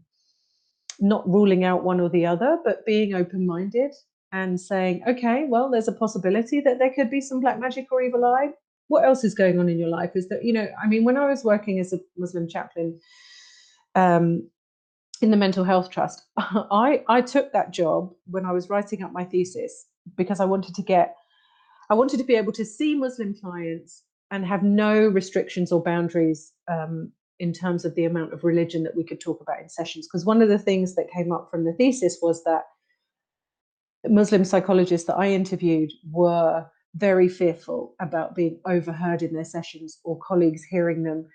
[1.02, 3.94] not ruling out one or the other, but being open minded
[4.32, 8.02] and saying, okay, well, there's a possibility that there could be some black magic or
[8.02, 8.50] evil eye.
[8.88, 10.12] What else is going on in your life?
[10.16, 13.00] Is that, you know, I mean, when I was working as a Muslim chaplain
[13.96, 14.50] um,
[15.22, 19.12] in the Mental Health Trust, I, I took that job when I was writing up
[19.12, 21.16] my thesis because I wanted to get,
[21.90, 26.54] I wanted to be able to see Muslim clients and have no restrictions or boundaries
[26.70, 30.08] um, in terms of the amount of religion that we could talk about in sessions.
[30.08, 32.64] Because one of the things that came up from the thesis was that
[34.08, 40.20] Muslim psychologists that I interviewed were very fearful about being overheard in their sessions or
[40.20, 41.28] colleagues hearing them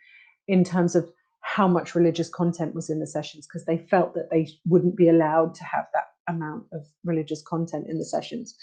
[0.48, 1.10] in terms of
[1.40, 5.08] how much religious content was in the sessions because they felt that they wouldn't be
[5.08, 8.56] allowed to have that amount of religious content in the sessions.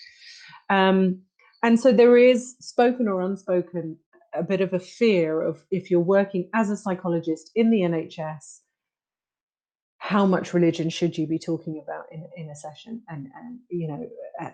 [0.70, 1.22] Um,
[1.64, 3.98] and so there is spoken or unspoken
[4.34, 8.60] a bit of a fear of if you're working as a psychologist in the NHS
[10.04, 13.02] how much religion should you be talking about in, in a session?
[13.08, 14.06] And, and you know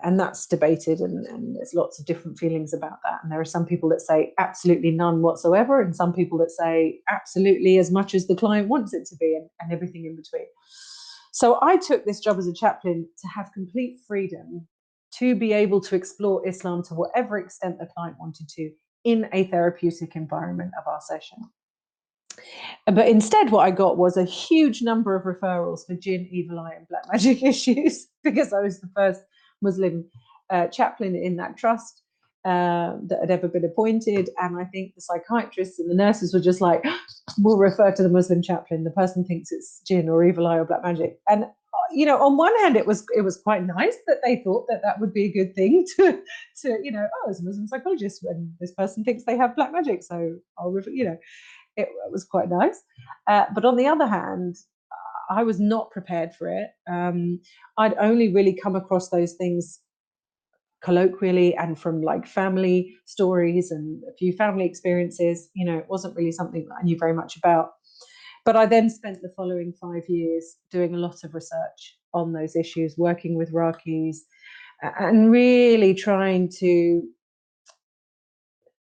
[0.03, 3.17] and that's debated and, and there's lots of different feelings about that.
[3.23, 6.99] And there are some people that say absolutely none whatsoever and some people that say
[7.09, 10.45] absolutely as much as the client wants it to be and, and everything in between.
[11.31, 14.67] So i took this job as a chaplain to have complete freedom
[15.15, 18.69] to be able to explore islam to whatever extent the client wanted to
[19.03, 21.39] in a therapeutic environment of our session
[22.85, 26.73] but instead, what I got was a huge number of referrals for jinn, evil eye,
[26.77, 29.21] and black magic issues because I was the first
[29.61, 30.05] Muslim
[30.49, 32.01] uh, chaplain in that trust
[32.45, 34.29] uh, that had ever been appointed.
[34.41, 36.83] And I think the psychiatrists and the nurses were just like,
[37.39, 38.83] we'll refer to the Muslim chaplain.
[38.83, 41.19] The person thinks it's jinn or evil eye or black magic.
[41.27, 41.47] And uh,
[41.91, 44.81] you know, on one hand, it was it was quite nice that they thought that
[44.83, 46.19] that would be a good thing to
[46.61, 49.71] to you know, oh, as a Muslim psychologist, when this person thinks they have black
[49.71, 51.17] magic, so I'll refer, you know,
[51.79, 52.81] it, was quite nice.
[53.27, 54.55] Uh, but on the other hand,
[55.29, 56.69] I was not prepared for it.
[56.91, 57.39] Um,
[57.77, 59.79] I'd only really come across those things
[60.81, 65.49] colloquially and from like family stories and a few family experiences.
[65.53, 67.71] You know, it wasn't really something that I knew very much about.
[68.45, 72.55] But I then spent the following five years doing a lot of research on those
[72.55, 74.17] issues, working with raqis,
[74.81, 77.01] and really trying to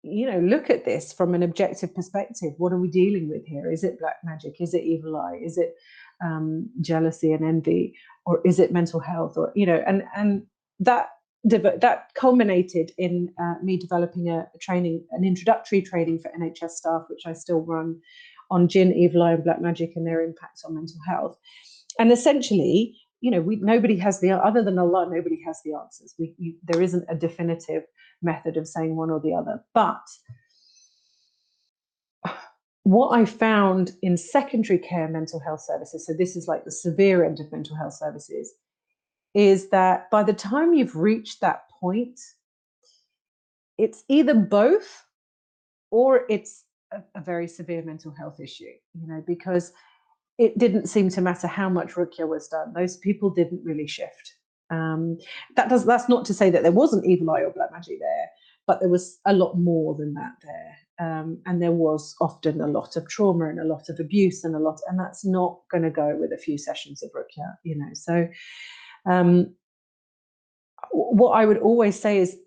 [0.03, 2.53] you know look at this from an objective perspective.
[2.57, 3.71] What are we dealing with here?
[3.71, 4.57] Is it black magic?
[4.59, 5.39] Is it evil eye?
[5.43, 5.75] Is it
[6.23, 7.95] um, jealousy and envy?
[8.25, 9.37] Or is it mental health?
[9.37, 10.43] Or you know and and
[10.79, 11.09] that
[11.45, 17.23] that culminated in uh, me developing a, training an introductory training for nhs staff which
[17.25, 17.99] i still run
[18.49, 21.37] on jinn evil eye and black magic and their impact on mental health.
[21.99, 26.13] And essentially you know we nobody has the other than allah nobody has the answers
[26.19, 27.83] we you, there isn't a definitive
[28.23, 29.63] method of saying one or the other.
[29.73, 30.01] But
[32.83, 37.23] what I found in secondary care mental health services, so this is like the severe
[37.23, 38.53] end of mental health services,
[39.33, 42.19] is that by the time you've reached that point,
[43.77, 45.05] it's either both
[45.91, 49.71] or it's a, a very severe mental health issue, you know, because
[50.37, 52.73] it didn't seem to matter how much ruqya was done.
[52.73, 54.35] Those people didn't really shift.
[54.69, 55.17] Um,
[55.55, 58.29] that does that's not to say that there wasn't evil eye or black magic there,
[58.65, 60.75] but there was a lot more than that there.
[60.99, 64.55] Um, and there was often a lot of trauma and a lot of abuse and
[64.55, 67.77] a lot, and that's not going to go with a few sessions of ruqya, you
[67.77, 67.89] know.
[67.93, 68.27] So,
[69.05, 69.53] um,
[70.91, 72.37] what I would always say is,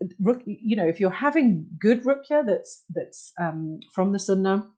[0.45, 4.69] you know, if you're having good ruqya that's that's um, from the sunnah,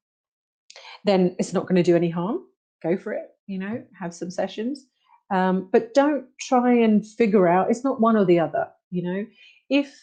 [1.05, 2.41] then it's not going to do any harm.
[2.83, 4.87] Go for it, you know, have some sessions,
[5.31, 7.71] um, but don't try and figure out.
[7.71, 9.27] It's not one or the other, you know.
[9.69, 9.95] If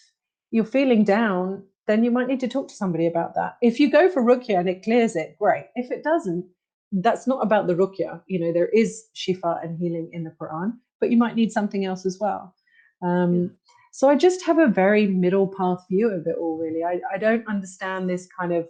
[0.52, 3.58] you're feeling down, then you might need to talk to somebody about that.
[3.62, 5.68] If you go for ruqya and it clears it, great.
[5.76, 6.46] If it doesn't,
[6.92, 8.22] that's not about the ruqya.
[8.28, 11.86] You know, there is shifa and healing in the Quran, but you might need something
[11.86, 12.54] else as well.
[13.02, 13.48] Um, yeah.
[13.92, 16.84] So I just have a very middle path view of it all, really.
[16.84, 18.68] I, I don't understand this kind of,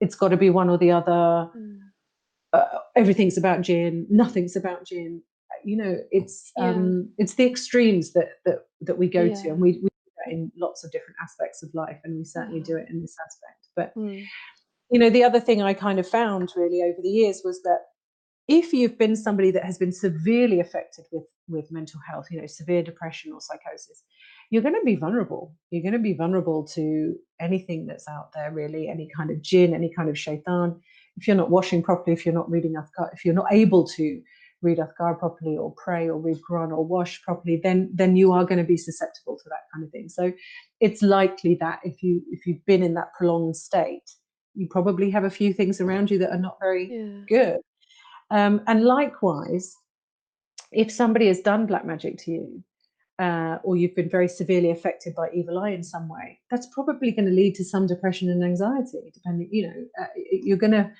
[0.00, 1.50] it's got to be one or the other.
[1.56, 1.80] Mm.
[2.52, 2.64] Uh,
[2.96, 5.22] everything's about jinn, nothing's about jinn.
[5.64, 6.70] You know, it's yeah.
[6.70, 9.34] um, it's the extremes that that that we go yeah.
[9.42, 12.24] to, and we, we do that in lots of different aspects of life, and we
[12.24, 13.66] certainly do it in this aspect.
[13.76, 14.24] But mm.
[14.90, 17.80] you know, the other thing I kind of found really over the years was that
[18.48, 22.46] if you've been somebody that has been severely affected with with mental health you know
[22.46, 24.02] severe depression or psychosis
[24.50, 28.50] you're going to be vulnerable you're going to be vulnerable to anything that's out there
[28.52, 30.80] really any kind of jinn, any kind of shaitan
[31.18, 34.20] if you're not washing properly if you're not reading adhkar if you're not able to
[34.62, 38.44] read adhkar properly or pray or read quran or wash properly then then you are
[38.44, 40.32] going to be susceptible to that kind of thing so
[40.80, 44.10] it's likely that if you if you've been in that prolonged state
[44.54, 47.20] you probably have a few things around you that are not very yeah.
[47.28, 47.60] good
[48.30, 49.74] um, and likewise,
[50.70, 52.64] if somebody has done black magic to you,
[53.18, 57.10] uh, or you've been very severely affected by evil eye in some way, that's probably
[57.10, 59.10] going to lead to some depression and anxiety.
[59.12, 60.90] Depending, you know, uh, you're going to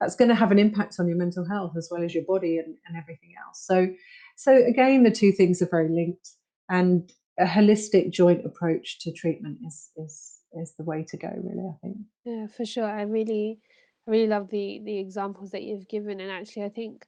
[0.00, 2.58] that's going to have an impact on your mental health as well as your body
[2.58, 3.64] and, and everything else.
[3.66, 3.88] So,
[4.36, 6.30] so again, the two things are very linked,
[6.68, 11.28] and a holistic joint approach to treatment is is is the way to go.
[11.28, 11.96] Really, I think.
[12.24, 12.86] Yeah, for sure.
[12.86, 13.58] I really
[14.06, 17.06] I really love the the examples that you've given, and actually, I think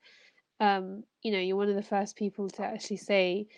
[0.61, 3.49] um, you know you're one of the first people to actually say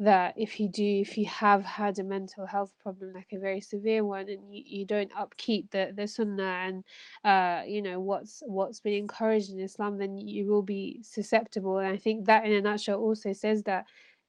[0.00, 3.60] that if you do if you have had a mental health problem like a very
[3.60, 6.84] severe one and you, you don't upkeep the the sunnah and
[7.24, 11.88] uh you know what's what's been encouraged in islam then you will be susceptible and
[11.88, 13.86] i think that in a nutshell also says that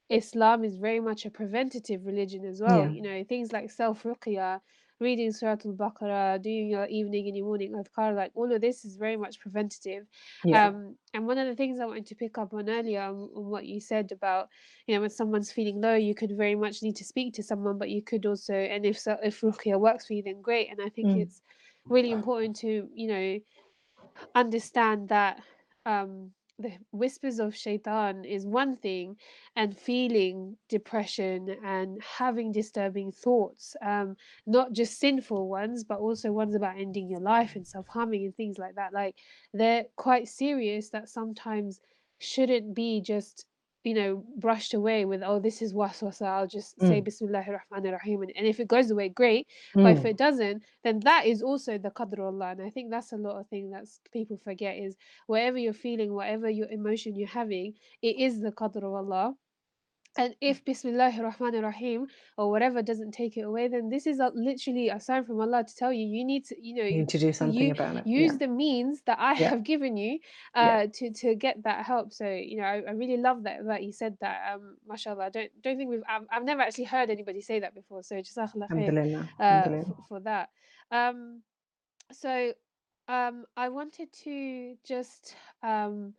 [0.09, 2.88] islam is very much a preventative religion as well Yeah.
[2.88, 4.59] you know things like self ruqya
[5.00, 8.96] reading Surah Al-Baqarah, doing your evening and your morning adhkar, like all of this is
[8.96, 10.06] very much preventative.
[10.43, 10.68] Yeah.
[10.70, 13.46] Um, and one of the things I wanted to pick up on earlier on, on
[13.46, 14.50] what you said about,
[14.88, 17.78] you know, when someone's feeling low, you could very much need to speak to someone,
[17.78, 20.70] but you could also, and if so, if ruqya works for you, then great.
[20.72, 21.22] And I think Mm.
[21.22, 21.41] it's
[21.89, 23.39] really important to, you know,
[24.34, 25.41] understand that
[25.86, 29.18] um the whispers of shaitan is one thing
[29.56, 36.56] and feeling depression and having disturbing thoughts um not just sinful ones but also ones
[36.56, 38.93] about ending your life and self-harming and things like that.
[38.93, 39.16] Like
[39.53, 41.82] they're quite serious that sometimes
[42.20, 43.45] shouldn't be just
[43.86, 47.07] you know brushed away with oh this is waswasa i'll just say Mm.
[47.07, 49.47] bismillahir rahmanir rahim and, and if it goes away great
[49.81, 50.05] but if Mm.
[50.05, 53.39] it doesn't then that is also the qadr Allah and I think that's a lot
[53.39, 58.15] of thing that people forget is whatever you're feeling whatever your emotion you're having it
[58.19, 59.36] is the qadr of Allah
[60.18, 62.07] and if Bismillahir Rahmanir Rahim
[62.38, 65.63] or whatever doesn't take it away, then this is a, literally a sign from Allah
[65.68, 67.97] to tell you you need to, you know, You need to do something you about
[67.97, 68.07] it.
[68.07, 68.38] use Yeah.
[68.38, 69.49] the means that I Yeah.
[69.49, 70.20] have given you
[70.55, 70.61] Yeah.
[70.61, 72.13] uh to to get that help.
[72.13, 74.53] So, you know, I, I really love that that you said that.
[74.53, 75.26] Um mashallah.
[75.26, 78.03] I don't don't think we've I've, I've never actually heard anybody say that before.
[78.03, 78.95] So jazakallah khair
[79.39, 80.49] uh for, for that.
[80.91, 81.41] Um
[82.11, 82.53] so
[83.07, 86.13] um I wanted to just um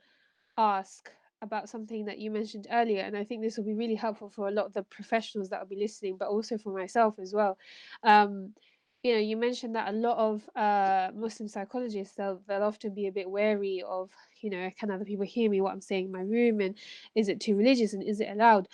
[0.59, 1.11] ask
[1.43, 4.49] about something that you mentioned earlier, and I think this will be really helpful for
[4.49, 7.59] a lot of the professionals that will be listening, but also for myself as well.
[8.03, 8.55] Um,
[9.03, 13.07] you know, you mentioned that a lot of uh, Muslim psychologists they'll they'll often be
[13.07, 14.11] a bit wary of,
[14.41, 16.77] you know, can other people hear me what I'm saying in my room, and
[17.15, 18.69] is it too religious, and is it allowed?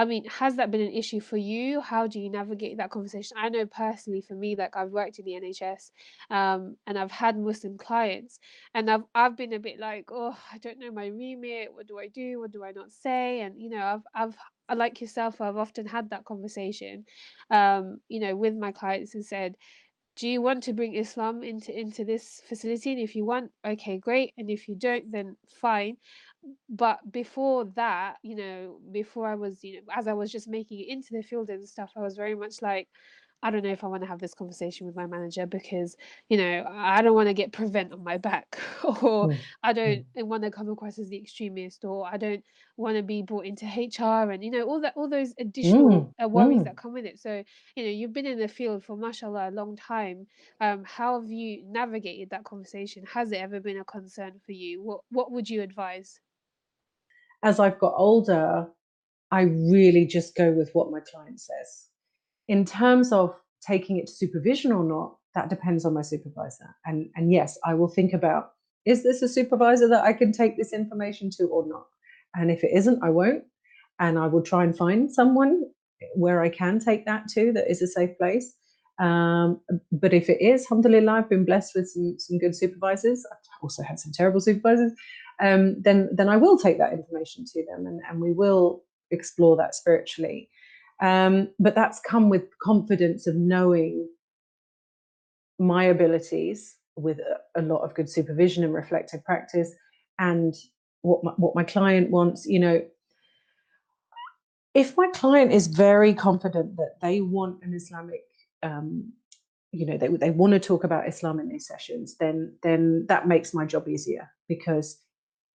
[0.00, 1.82] I mean, has that been an issue for you?
[1.82, 3.36] How do you navigate that conversation?
[3.38, 5.90] I know personally for me, like I've worked in the NHS,
[6.30, 8.38] um, and I've had Muslim clients,
[8.72, 11.74] and I've I've been a bit like, oh, I don't know my remit.
[11.74, 12.40] What do I do?
[12.40, 13.42] What do I not say?
[13.42, 14.34] And you know, I've
[14.70, 17.04] I've like yourself, I've often had that conversation,
[17.50, 19.56] um, you know, with my clients and said,
[20.16, 22.92] do you want to bring Islam into into this facility?
[22.92, 24.32] And if you want, okay, great.
[24.36, 25.96] And if you don't, then fine
[26.68, 30.80] but before that, you know, before I was, you know, as I was just making
[30.80, 32.88] it into the field and stuff, I was very much like,
[33.42, 35.96] I don't know if I want to have this conversation with my manager because,
[36.28, 38.58] you know, I don't want to get Prevent on my back,
[39.02, 42.44] or Mm, I mm, don't want to come across as the extremist, or I don't
[42.76, 46.14] want to be brought into HR, and you know, all that, all those additional mm,
[46.22, 46.64] uh, worries mm.
[46.64, 47.18] that come with it.
[47.18, 47.42] So,
[47.76, 50.26] you know, you've been in the field for mashallah a long time.
[50.60, 53.04] Um, how have you navigated that conversation?
[53.06, 54.82] Has it ever been a concern for you?
[54.82, 56.20] What What would you advise?
[57.42, 58.68] As I've got older,
[59.30, 61.86] I really just go with what my client says.
[62.48, 63.34] In terms of
[63.66, 66.74] taking it to supervision or not, that depends on my supervisor.
[66.84, 68.52] And and yes, I will think about
[68.84, 71.86] is this a supervisor that I can take this information to or not?
[72.34, 73.44] And if it isn't, I won't.
[73.98, 75.64] And I will try and find someone
[76.14, 78.54] where I can take that to that is a safe place.
[78.98, 79.60] Um,
[79.92, 83.24] but if it is, alhamdulillah, I've been blessed with some, some good supervisors.
[83.30, 84.92] I've also had some terrible supervisors.
[85.40, 89.56] Um, then then I will take that information to them and, and we will explore
[89.56, 90.48] that spiritually.
[91.00, 94.06] Um, but that's come with confidence of knowing
[95.58, 99.72] my abilities with a, a lot of good supervision and reflective practice
[100.18, 100.54] and
[101.02, 102.82] what my, what my client wants you know
[104.74, 108.22] if my client is very confident that they want an islamic
[108.62, 109.12] um,
[109.72, 113.28] you know they, they want to talk about islam in these sessions then then that
[113.28, 114.98] makes my job easier because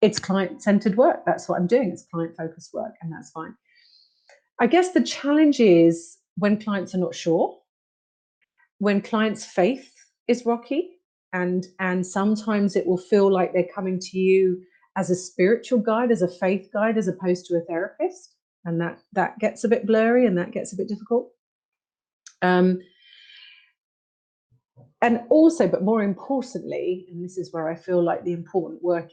[0.05, 1.25] it's client centered work.
[1.25, 1.91] That's what i'm doing.
[1.91, 3.55] It's client focused work and that's fine.
[4.61, 7.59] I guess the challenge is when clients are not sure
[8.79, 9.91] when clients' faith
[10.29, 10.91] is rocky
[11.33, 14.61] and and sometimes it will feel like they're coming to you
[14.97, 18.35] as a spiritual guide as a faith guide as opposed to a therapist
[18.67, 21.31] and that that gets a bit blurry and that gets a bit difficult.
[22.43, 22.81] Um,
[25.01, 29.11] and also but more importantly and this is where i feel like the important work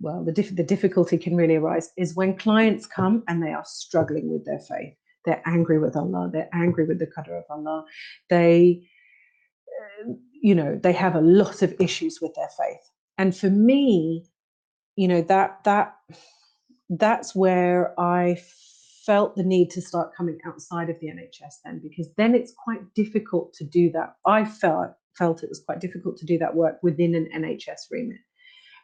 [0.00, 4.30] well the, the difficulty can really arise is when clients come and they are struggling
[4.30, 4.94] with their faith.
[5.24, 7.84] They're angry with allah they're angry with the qadr of allah.
[8.30, 8.88] They
[10.04, 12.90] um, you know they have a lot of issues with their faith.
[13.18, 14.26] And for me
[14.96, 15.94] you know that that
[16.88, 18.40] that's where i
[19.06, 22.82] felt the need to start coming outside of the nhs then because then it's quite
[22.94, 24.16] difficult to do that.
[24.26, 28.18] I felt felt it was quite difficult to do that work within an nhs remit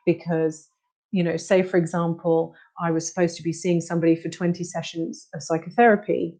[0.07, 0.69] because
[1.13, 5.29] you know say for example i was supposed to be seeing somebody for 20 sessions
[5.35, 6.37] of psychotherapy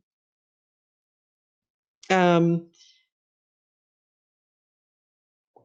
[2.11, 2.67] um,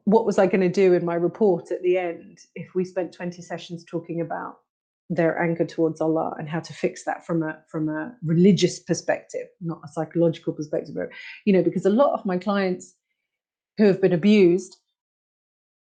[0.08, 3.12] what was I going to do in my report at the end if we spent
[3.12, 4.60] 20 sessions talking about
[5.10, 9.48] their anger towards Allah and how to fix that from a from a religious perspective,
[9.60, 10.96] not a psychological perspective.
[11.44, 12.94] You know, because a lot of my clients
[13.78, 14.78] who have been abused,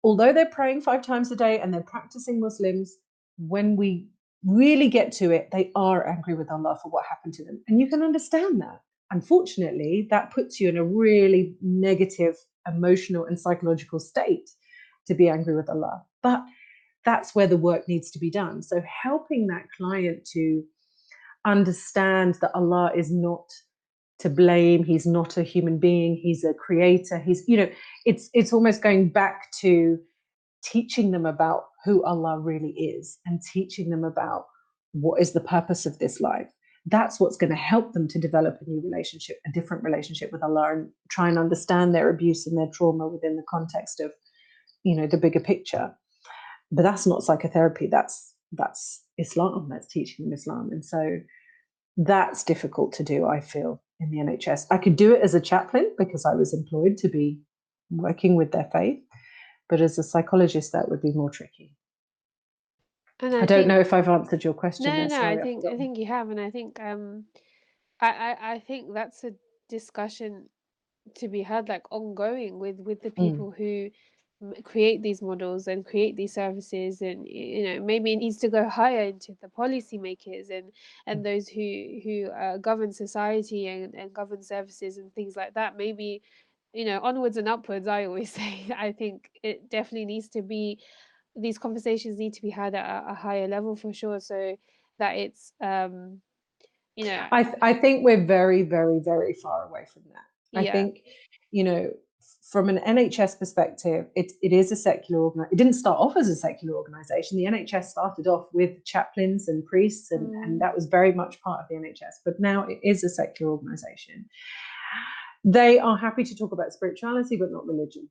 [0.03, 2.97] although they're praying five times a day and they're practicing Muslims,
[3.39, 4.09] when we
[4.45, 7.61] really get to it, they are angry with Allah for what happened to them.
[7.67, 8.81] And you can understand that.
[9.11, 12.35] Unfortunately, that puts you in a really negative
[12.67, 14.49] emotional and psychological state
[15.07, 16.03] to be angry with Allah.
[16.21, 16.43] But
[17.05, 18.61] that's where the work needs to be done.
[18.61, 20.63] So helping that client to
[21.45, 23.49] understand that Allah is not
[24.19, 27.17] to blame, he's not a human being, he's a creator.
[27.17, 27.69] He's, you know,
[28.05, 29.97] it's it's almost going back to
[30.61, 34.45] teaching them about who Allah really is and teaching them about
[34.93, 36.49] what is the purpose of this life
[36.85, 40.43] that's what's going to help them to develop a new relationship, a different relationship with
[40.43, 44.11] Allah, and try and understand their abuse and their trauma within the context of,
[44.83, 45.93] you know, the bigger picture.
[46.71, 47.87] But that's not psychotherapy.
[47.87, 49.67] That's that's Islam.
[49.69, 51.19] That's teaching them Islam, and so
[51.97, 53.25] that's difficult to do.
[53.25, 54.67] I feel in the NHS.
[54.71, 57.39] I could do it as a chaplain because I was employed to be
[57.89, 58.99] working with their faith,
[59.69, 61.71] but as a psychologist, that would be more tricky.
[63.19, 65.65] And I I don't think know if I've answered your question no, no, I think
[65.65, 67.25] I think you have, and I think um,
[68.01, 69.33] I I, I think that's a
[69.69, 70.49] discussion
[71.15, 73.89] to be had like ongoing with with the Mm, people who
[74.63, 78.69] create these models and create these services and you know maybe it needs to go
[78.69, 80.71] higher into the policymakers and
[81.07, 81.25] and mm.
[81.25, 86.21] those who who uh, govern society and, and govern services and things like that maybe
[86.73, 90.79] you know onwards and upwards i always say i think it definitely needs to be
[91.35, 94.57] these conversations need to be had at a, higher level for sure so
[94.97, 96.19] that it's um
[96.95, 100.59] you know I th- I think we're very, very, very far away from that.
[100.59, 101.03] I yeah think,
[101.51, 101.91] you know,
[102.51, 105.53] from an NHS perspective, it, it is a secular organization.
[105.53, 107.37] It didn't start off as a secular organization.
[107.37, 111.39] The NHS started off with chaplains and priests, and, and mm, that was very much
[111.41, 112.15] part of the NHS.
[112.25, 114.25] But now it is a secular organization.
[115.43, 118.09] They are happy to talk about spirituality, but not religion.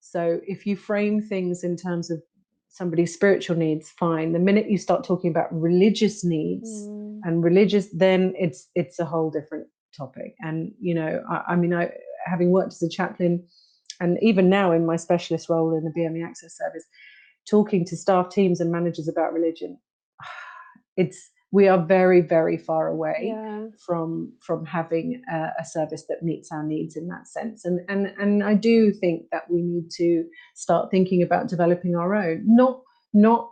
[0.00, 2.22] So if you frame things in terms of
[2.68, 4.32] somebody's spiritual needs, fine.
[4.32, 9.04] The minute you start talking about religious needs mm, and religious, then it's it's a
[9.04, 10.34] whole different topic.
[10.40, 11.90] And you know, I, I mean, I
[12.24, 13.46] having worked as a chaplain
[14.00, 16.84] and even now in my specialist role in the BME Access Service,
[17.48, 19.78] talking to staff teams and managers about religion,
[20.96, 23.66] it's we are very very far away Yeah.
[23.86, 24.08] from
[24.46, 28.32] from having a, a service that meets our needs in that sense and and and
[28.52, 30.08] I do think that we need to
[30.64, 32.74] start thinking about developing our own not
[33.28, 33.42] not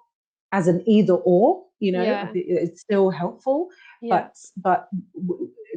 [0.58, 1.46] as an either or
[1.84, 2.28] you know Yeah.
[2.34, 3.58] it's still helpful
[4.02, 4.12] Yeah.
[4.14, 4.32] but
[4.68, 4.80] but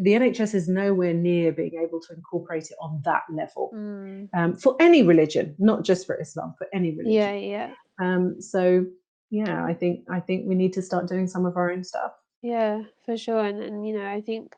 [0.05, 4.29] the NHS is nowhere near being able to incorporate it on that level Mm.
[4.39, 7.35] um, for any religion not just for Islam for any religion Yeah.
[7.55, 7.69] Yeah.
[8.05, 8.23] um,
[8.53, 8.61] so
[9.29, 12.13] yeah I think I think we need to start doing some of our own stuff
[12.41, 13.43] Yeah, for sure.
[13.43, 14.55] And and you know, I think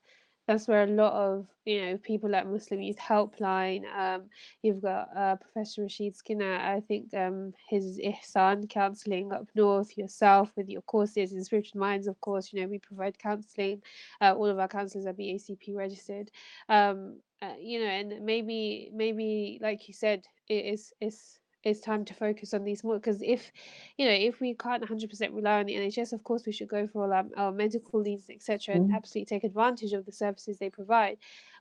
[0.47, 4.23] that's where a lot of, you know, people like Muslim Youth Helpline, um,
[4.63, 10.51] you've got uh, Professor Rasjid Skinner, I think um, his Ihsan counselling up north, yourself
[10.57, 13.83] with your courses Inspirited Minds, of course, you know, we provide counselling.
[14.21, 16.31] Uh, all of our counsellors are BACP registered.
[16.67, 22.05] Um, uh, you know, and maybe maybe like you said, it is it's it's time
[22.05, 23.51] to focus on these more because if
[23.97, 26.87] you know, if we can't 100% rely on the NHS, of course, we should go
[26.87, 28.93] for all our, our medical needs, etc., and Mm.
[28.93, 31.17] absolutely take advantage of the services they provide.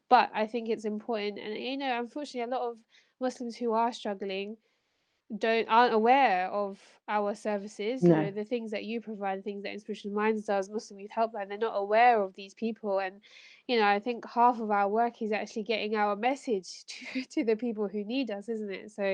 [0.08, 2.78] But I think it's important, and you know, unfortunately, a lot of
[3.20, 4.56] Muslims who are struggling
[5.36, 8.08] don't aren't aware of our services.
[8.08, 11.00] You know, no the things that you provide, the things that Inspirited Minds does, Muslim
[11.00, 13.20] Youth Helpline, they're not aware of these people, and
[13.68, 17.44] you know, I think half of our work is actually getting our message to to
[17.44, 18.90] the people who need us, isn't it?
[18.92, 19.04] So,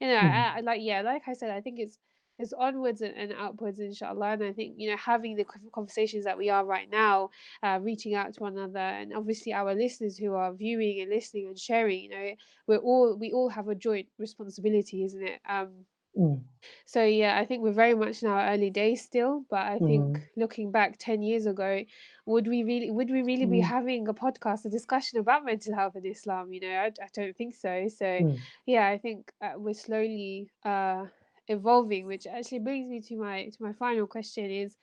[0.00, 0.42] you know, Mhm.
[0.42, 1.98] I, I like yeah, like I said, I think it's
[2.38, 4.30] it's onwards and, and upwards, inshallah.
[4.32, 5.44] And I think you know, having the
[5.74, 7.30] conversations that we are right now,
[7.62, 11.46] uh, reaching out to one another, and obviously our listeners who are viewing and listening
[11.48, 12.34] and sharing, you know,
[12.66, 15.40] we're all we all have a joint responsibility, isn't it?
[15.48, 15.86] Um,
[16.16, 16.47] Mm.
[16.86, 20.18] So yeah, I think we're very much in our early days still, but I think
[20.18, 20.28] Mm.
[20.36, 21.84] looking back 10 years ago,
[22.26, 23.60] would we really would we really be Mm.
[23.60, 26.52] having a podcast, a discussion about mental health in Islam?
[26.52, 27.88] You know, I, I don't think so.
[27.88, 28.46] So Mm.
[28.66, 31.06] yeah, I think uh, we're slowly uh
[31.48, 34.76] evolving, which actually brings me to my to my final question is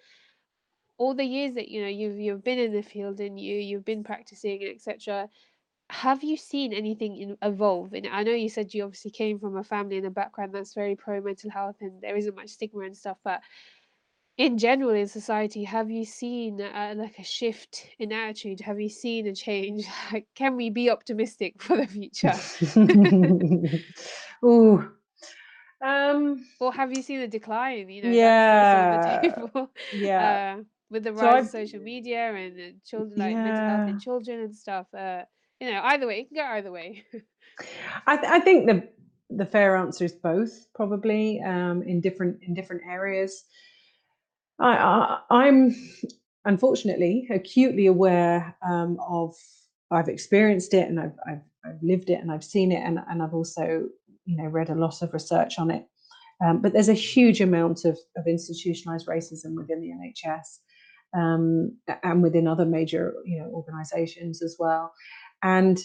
[0.97, 3.85] all the years that you know you've you've been in the field and you you've
[3.85, 5.29] been practicing etc
[5.89, 7.93] have you seen anything in, evolve?
[7.93, 10.73] And I know you said you obviously came from a family and a background that's
[10.73, 13.17] very pro mental health, and there isn't much stigma and stuff.
[13.23, 13.41] But
[14.37, 18.61] in general, in society, have you seen uh, like a shift in attitude?
[18.61, 19.85] Have you seen a change?
[20.11, 22.45] Like, can we be optimistic for the future,
[24.45, 24.91] Ooh.
[25.81, 27.89] Um, or have you seen a decline?
[27.89, 30.39] You know, that's also on the yeah, yeah.
[30.57, 33.97] uh, with the So rise of social media and, and children like mental health in
[33.99, 34.87] children and stuff.
[34.93, 35.23] Uh,
[35.59, 37.03] you know, either way, it can go either way.
[38.07, 38.89] I, th- I think the
[39.29, 43.43] the fair answer is both, probably, um, in different in different areas.
[44.59, 45.75] I, I I'm
[46.45, 49.35] unfortunately acutely aware um, of.
[49.91, 53.21] I've experienced it, and I've, I've I've lived it, and I've seen it, and and
[53.21, 53.87] I've also
[54.25, 55.85] you know read a lot of research on it.
[56.43, 60.59] Um, but there's a huge amount of, of institutionalized racism within the NHS
[61.17, 64.93] um, and within other major you know organizations as well.
[65.45, 65.79] And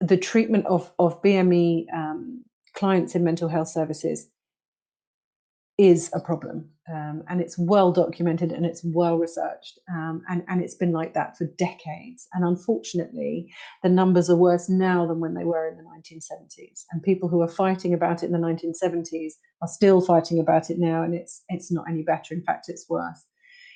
[0.00, 4.28] the treatment of, of BME um, clients in mental health services
[5.78, 6.68] is a problem.
[6.92, 9.78] Um, and it's well documented and it's well researched.
[9.90, 12.28] Um, and, and it's been like that for decades.
[12.34, 13.50] And unfortunately,
[13.82, 16.84] the numbers are worse now than when they were in the 1970s.
[16.92, 19.32] And people who are fighting about it in the 1970s
[19.62, 21.02] are still fighting about it now.
[21.02, 22.34] And it's, it's not any better.
[22.34, 23.24] In fact, it's worse.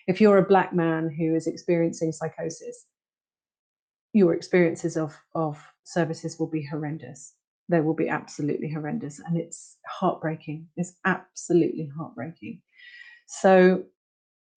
[0.07, 2.85] If you're a black man who is experiencing psychosis,
[4.13, 7.35] your experiences of, of services will be horrendous.
[7.69, 9.19] They will be absolutely horrendous.
[9.19, 10.67] And it's heartbreaking.
[10.77, 12.61] It's absolutely heartbreaking.
[13.27, 13.85] So,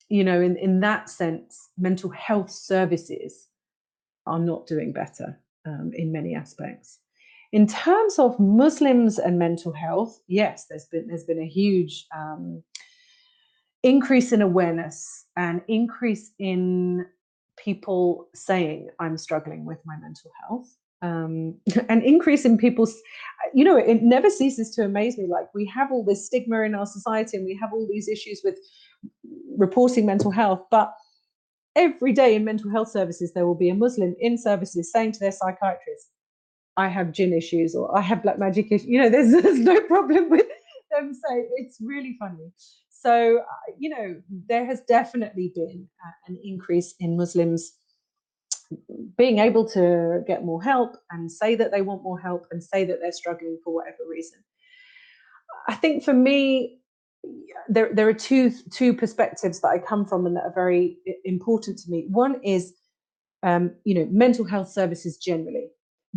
[0.10, 3.48] you know, in, in that sense, mental health services
[4.26, 7.00] are not doing better um, in many aspects.
[7.52, 12.64] In terms of Muslims and mental health, yes, there's been there's been a huge um,
[13.84, 17.06] increase in awareness and increase in
[17.64, 20.68] people saying I'm struggling with my mental health.
[21.02, 21.56] Um,
[21.90, 22.96] an increase in people's,
[23.54, 25.28] you know, it never ceases to amaze me.
[25.28, 28.42] Like we have all this stigma in our society, and we have all these issues
[28.44, 28.58] with
[29.58, 30.94] reporting mental health, but
[31.76, 35.20] every day in mental health services there will be a muslim in services saying to
[35.20, 36.10] their psychiatrist
[36.78, 39.80] i have jinn issues or i have black magic issues you know there's, there's no
[39.82, 40.46] problem with
[40.92, 42.52] them saying it's really funny
[43.02, 47.74] so uh, you know there has definitely been uh, an increase in muslims
[49.18, 52.86] being able to get more help and say that they want more help and say
[52.86, 54.40] that they're struggling for whatever reason
[55.68, 56.82] i think for me
[57.68, 61.78] there there are two two perspectives that I come from and that are very important
[61.80, 62.06] to me.
[62.10, 62.74] One is,
[63.44, 65.68] um, you know, mental health services generally.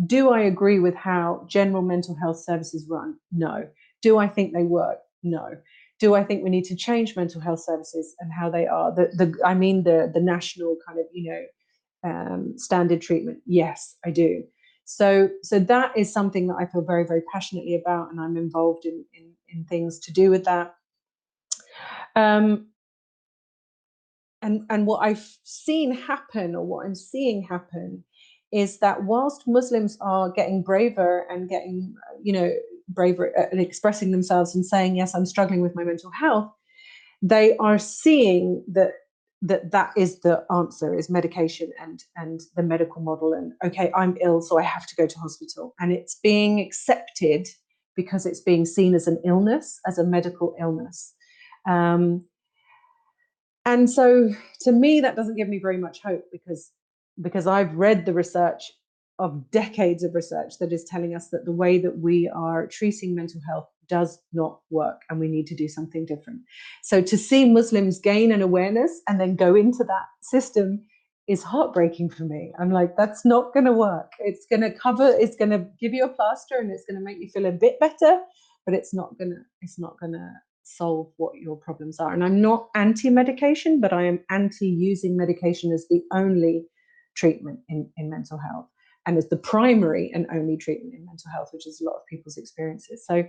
[0.05, 3.15] Do I agree with how general mental health services run?
[3.31, 3.67] No.
[4.01, 4.97] Do I think they work?
[5.23, 5.55] No.
[5.99, 8.93] Do I think we need to change mental health services and how they are?
[8.93, 13.39] The, the I mean the the national kind of you know um, standard treatment.
[13.45, 14.43] Yes, I do.
[14.85, 18.85] So so that is something that I feel very very passionately about, and I'm involved
[18.85, 20.75] in in, in things to do with that.
[22.15, 22.67] Um,
[24.41, 28.03] and and what I've seen happen, or what I'm seeing happen,
[28.51, 32.51] is that whilst Muslims are getting braver and getting you know
[32.89, 36.51] braver and expressing themselves and saying yes, I'm struggling with my mental health,
[37.21, 38.91] they are seeing that
[39.41, 44.17] that that is the answer is medication and and the medical model and okay i'm
[44.21, 45.75] ill so i have to go to hospital.
[45.79, 47.47] And it's being accepted
[47.95, 51.13] because it's being seen as an illness as a medical illness.
[51.67, 52.25] Um,
[53.65, 54.29] and so
[54.61, 56.71] to me that doesn't give me very much hope because
[57.21, 58.71] because i've read the research
[59.19, 63.15] of decades of research that is telling us that the way that we are treating
[63.15, 66.41] mental health does not work and we need to do something different.
[66.83, 70.83] So to see Muslims gain an awareness and then go into that system
[71.27, 72.51] is heartbreaking for me.
[72.59, 74.11] I'm like, that's not going to work.
[74.19, 77.03] It's going to cover, it's going to give you a plaster and it's going to
[77.03, 78.21] make you feel a bit better,
[78.65, 80.29] but it's not going to, it's not going to
[80.63, 82.13] solve what your problems are.
[82.13, 86.65] And I'm not anti-medication, but I am anti using medication as the only
[87.15, 88.67] treatment in, in mental health
[89.05, 92.05] and as the primary and only treatment in mental health, which is a lot of
[92.09, 93.05] people's experiences.
[93.05, 93.23] So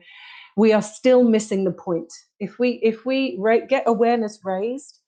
[0.56, 2.12] we are still missing the point.
[2.40, 5.00] If we if we get awareness raised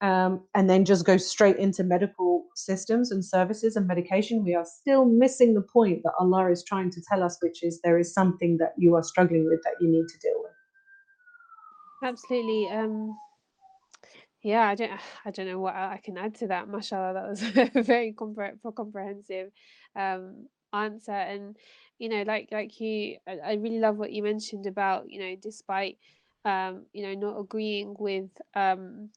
[0.00, 4.66] um, and then just go straight into medical systems and services and medication, we are
[4.66, 8.12] still missing the point that Allah is trying to tell us, which is there is
[8.12, 10.52] something that you are struggling with that you need to deal with.
[12.02, 12.68] Absolutely.
[12.68, 13.16] Um,
[14.42, 14.92] yeah, I don't,
[15.24, 16.68] I don't know what I can add to that.
[16.68, 17.40] Mashallah, that was
[17.86, 19.50] very compre- comprehensive
[19.96, 21.12] um, answer.
[21.12, 21.56] And
[21.98, 25.36] you know, like like you, I, I really love what you mentioned about you know,
[25.36, 25.98] despite
[26.44, 29.10] um, you know not agreeing with um,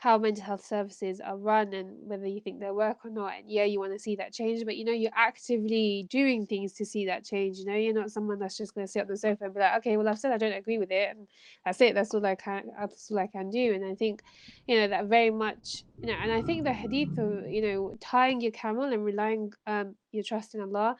[0.00, 3.32] how mental health services are run and whether you think they work or not.
[3.38, 6.72] And yeah, you want to see that change, but you know, you're actively doing things
[6.74, 7.58] to see that change.
[7.58, 9.60] You know, you're not someone that's just going to sit on the sofa and be
[9.60, 11.26] like, okay, well, I've said I don't agree with it, and
[11.64, 11.94] that's it.
[11.94, 12.64] That's all I can.
[12.78, 13.74] That's all I can do.
[13.74, 14.22] And I think,
[14.66, 17.96] you know, that very much, you know, and I think the hadith of, you know,
[18.00, 20.96] tying your camel and relying um your trust in Allah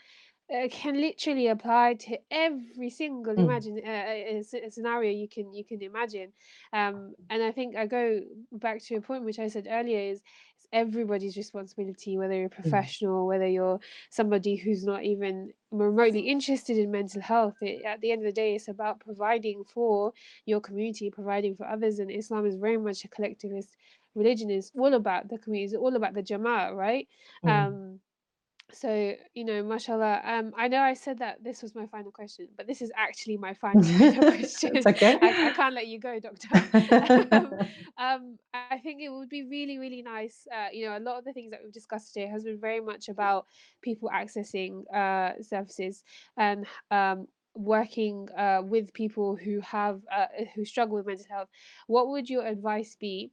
[0.54, 3.38] uh, can literally apply to every single Mm.
[3.38, 6.32] imagine uh, uh, scenario you can you can imagine
[6.72, 8.20] um and i think i go
[8.52, 10.22] back to a point which i said earlier is
[10.56, 12.88] it's everybody's responsibility whether you're a Mm.
[12.88, 13.78] professional whether you're
[14.10, 18.32] somebody who's not even remotely interested in mental health it, at the end of the
[18.32, 20.12] day it's about providing for
[20.46, 23.76] your community providing for others and islam is very much a collectivist
[24.14, 27.08] religion is all about the community it's all about the jama'ah right
[27.44, 27.78] Mm.
[27.78, 28.00] um
[28.70, 32.48] so, you know, mashallah, um, I know I said that this was my final question,
[32.56, 34.76] but this is actually my final, question.
[34.76, 35.18] it's okay.
[35.22, 36.48] I, I can't let you go, doctor.
[37.32, 37.52] um,
[37.98, 40.46] um, I think it would be really, really nice.
[40.54, 42.80] Uh, you know, a lot of the things that we've discussed today has been very
[42.80, 43.46] much about
[43.80, 46.04] people accessing uh, services
[46.36, 51.48] and um, working uh, with people who have uh, who struggle with mental health.
[51.86, 53.30] What would your advice be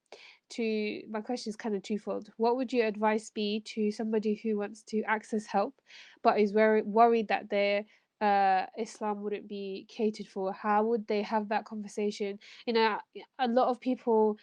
[0.51, 2.29] to my question is kind of twofold.
[2.37, 5.75] What would your advice be to somebody who wants to access help
[6.23, 7.85] but is very worried that their
[8.21, 10.53] uh, Islam wouldn't be catered for?
[10.53, 12.39] How would they have that conversation?
[12.65, 12.97] You know,
[13.39, 14.37] a lot of people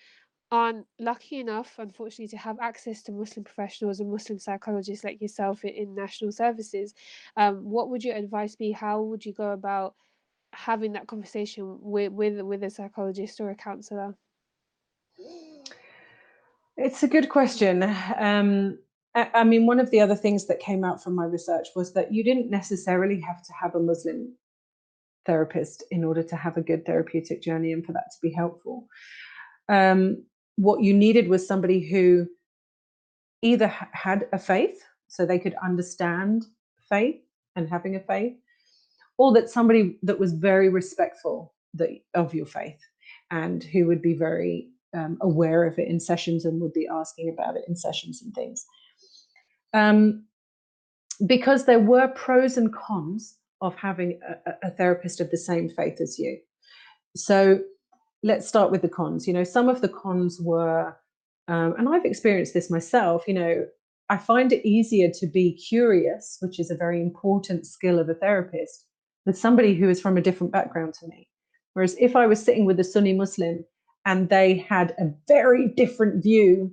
[0.50, 5.64] aren't lucky enough, unfortunately, to have access to Muslim professionals and Muslim psychologists like yourself
[5.64, 6.94] in national services.
[7.36, 8.70] Um, what would your advice be?
[8.72, 9.94] How would you go about
[10.52, 14.14] having that conversation with with with a psychologist or a counselor?
[16.76, 17.82] It's a good question.
[18.18, 18.78] Um,
[19.14, 22.12] I, mean, one of the other things that came out from my research was that
[22.12, 24.34] you didn't necessarily have to have a Muslim
[25.26, 28.86] therapist in order to have a good therapeutic journey and for that to be helpful.
[29.68, 30.24] Um,
[30.56, 32.26] what you needed was somebody who
[33.42, 36.46] either had a faith, so they could understand
[36.88, 37.20] faith
[37.54, 38.34] and having a faith,
[39.18, 42.80] or that somebody that was very respectful that, of your faith
[43.30, 47.28] and who would be very um, aware of it in sessions and would be asking
[47.32, 48.64] about it in sessions and things.
[49.74, 50.24] Um,
[51.26, 56.00] because there were pros and cons of having a, a, therapist of the same faith
[56.00, 56.36] as you.
[57.16, 57.60] So
[58.22, 59.26] let's start with the cons.
[59.26, 60.96] You know, some of the cons were,
[61.48, 63.66] um, and I've experienced this myself, you know,
[64.08, 68.14] I find it easier to be curious, which is a very important skill of a
[68.14, 68.84] therapist,
[69.24, 71.28] with somebody who is from a different background to me.
[71.74, 73.64] Whereas if I was sitting with a Sunni Muslim
[74.04, 76.72] and they had a very different view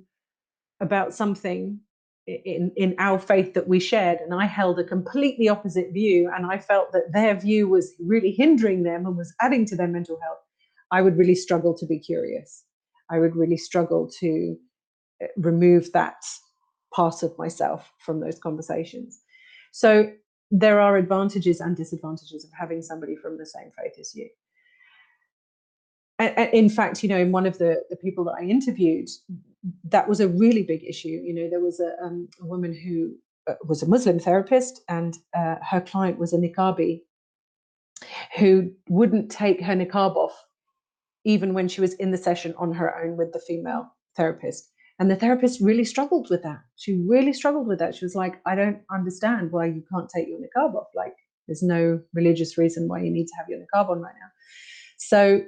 [0.80, 1.80] about something
[2.26, 6.46] in in our faith that we shared and i held a completely opposite view and
[6.46, 10.18] i felt that their view was really hindering them and was adding to their mental
[10.22, 10.38] health
[10.92, 12.64] i would really struggle to be curious.
[13.10, 14.56] I would really struggle to
[15.22, 16.22] uh, remove that
[16.94, 19.20] part of myself from those conversations.
[19.72, 20.12] So
[20.50, 24.28] there are advantages and disadvantages of having somebody from the same faith as you
[26.20, 29.08] in fact, you know, in one of the, the people that I interviewed,
[29.84, 31.08] that was a really big issue.
[31.08, 33.14] You know, there was a, um, a woman who
[33.50, 37.02] uh, was a Muslim therapist, and uh, her client was a niqabi
[38.38, 40.46] who wouldn't take her niqab off
[41.24, 43.86] even when she was in the session on her own with the female
[44.16, 44.70] therapist.
[44.98, 46.58] And the therapist really struggled with that.
[46.76, 47.94] She really struggled with that.
[47.94, 50.88] She was like, I don't understand why you can't take your niqab off.
[50.94, 51.14] Like,
[51.46, 54.28] there's no religious reason why you need to have your niqab on right now.
[54.98, 55.42] So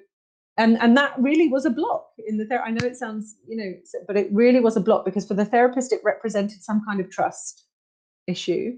[0.59, 2.69] and and that really was a block in the therapy.
[2.69, 3.73] I know it sounds, you know,
[4.07, 7.11] but it really was a block because for the therapist, it represented some kind of
[7.11, 7.65] trust
[8.27, 8.77] issue,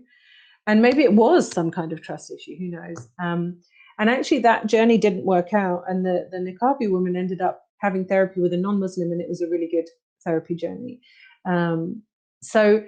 [0.66, 2.56] and maybe it was some kind of trust issue.
[2.56, 3.08] Who knows?
[3.20, 3.60] Um,
[3.98, 8.04] and actually, that journey didn't work out, and the the niqabi woman ended up having
[8.04, 9.88] therapy with a non-Muslim, and it was a really good
[10.24, 11.00] therapy journey.
[11.44, 12.02] Um,
[12.40, 12.84] so,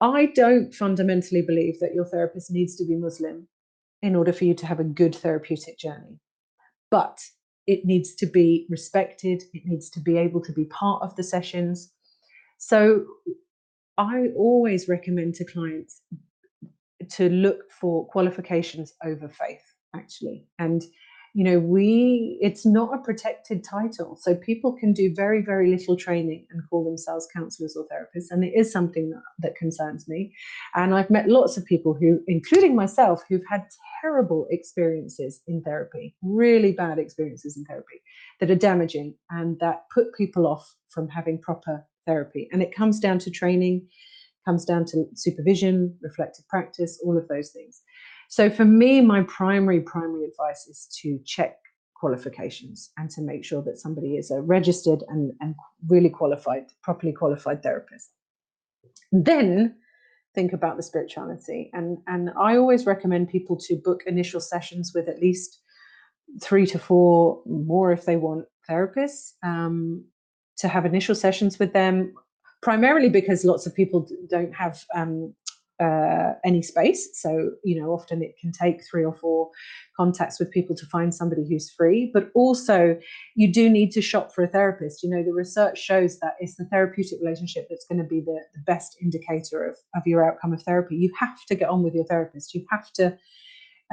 [0.00, 3.46] I don't fundamentally believe that your therapist needs to be Muslim
[4.00, 6.18] in order for you to have a good therapeutic journey,
[6.90, 7.20] but
[7.66, 11.22] it needs to be respected, it needs to be able to be part of the
[11.22, 11.92] sessions.
[12.58, 13.04] So
[13.98, 16.02] I always recommend to clients
[17.10, 19.62] to look for qualifications over faith,
[19.94, 20.46] actually.
[20.58, 20.82] And
[21.34, 24.16] you know we it's not a protected title.
[24.20, 28.44] So people can do very very little training and call themselves counselors or therapists and
[28.44, 30.32] it is something that, that concerns me.
[30.74, 33.64] And i've met lots of people who including myself who've had
[34.00, 38.00] terrible experiences in therapy really bad experiences in therapy
[38.40, 42.48] that are damaging and that put people off from having proper therapy.
[42.52, 43.86] And it comes down to training
[44.44, 47.80] comes down to supervision reflective practice all of those things
[48.34, 51.54] so for me, my primary, primary advice is to check
[51.94, 55.54] qualifications and to make sure that somebody is a registered and, and
[55.86, 58.10] really qualified, properly qualified therapist.
[59.12, 59.76] Then
[60.34, 61.70] think about the spirituality.
[61.74, 65.60] And, and I always recommend people to book initial sessions with at least
[66.42, 70.04] three to four more if they want therapists um,
[70.56, 72.14] to have initial sessions with them
[72.62, 75.32] primarily because lots of people don't have um,
[75.80, 77.08] uh, any space.
[77.20, 79.50] So, you know, often it can take three or four
[79.96, 82.10] contacts with people to find somebody who's free.
[82.12, 82.96] But also,
[83.34, 85.02] you do need to shop for a therapist.
[85.02, 88.40] You know, the research shows that it's the therapeutic relationship that's going to be the,
[88.54, 90.96] the best indicator of, of your outcome of therapy.
[90.96, 93.16] You have to get on with your therapist, you have to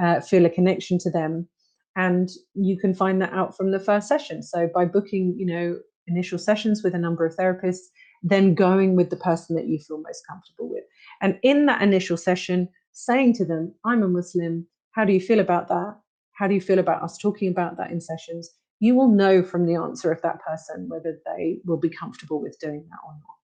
[0.01, 1.47] uh, feel a connection to them.
[1.95, 4.43] And you can find that out from the first session.
[4.43, 7.87] So, by booking, you know, initial sessions with a number of therapists,
[8.23, 10.83] then going with the person that you feel most comfortable with.
[11.21, 14.67] And in that initial session, saying to them, I'm a Muslim.
[14.91, 15.95] How do you feel about that?
[16.33, 18.49] How do you feel about us talking about that in sessions?
[18.79, 22.59] You will know from the answer of that person whether they will be comfortable with
[22.59, 23.37] doing that or not.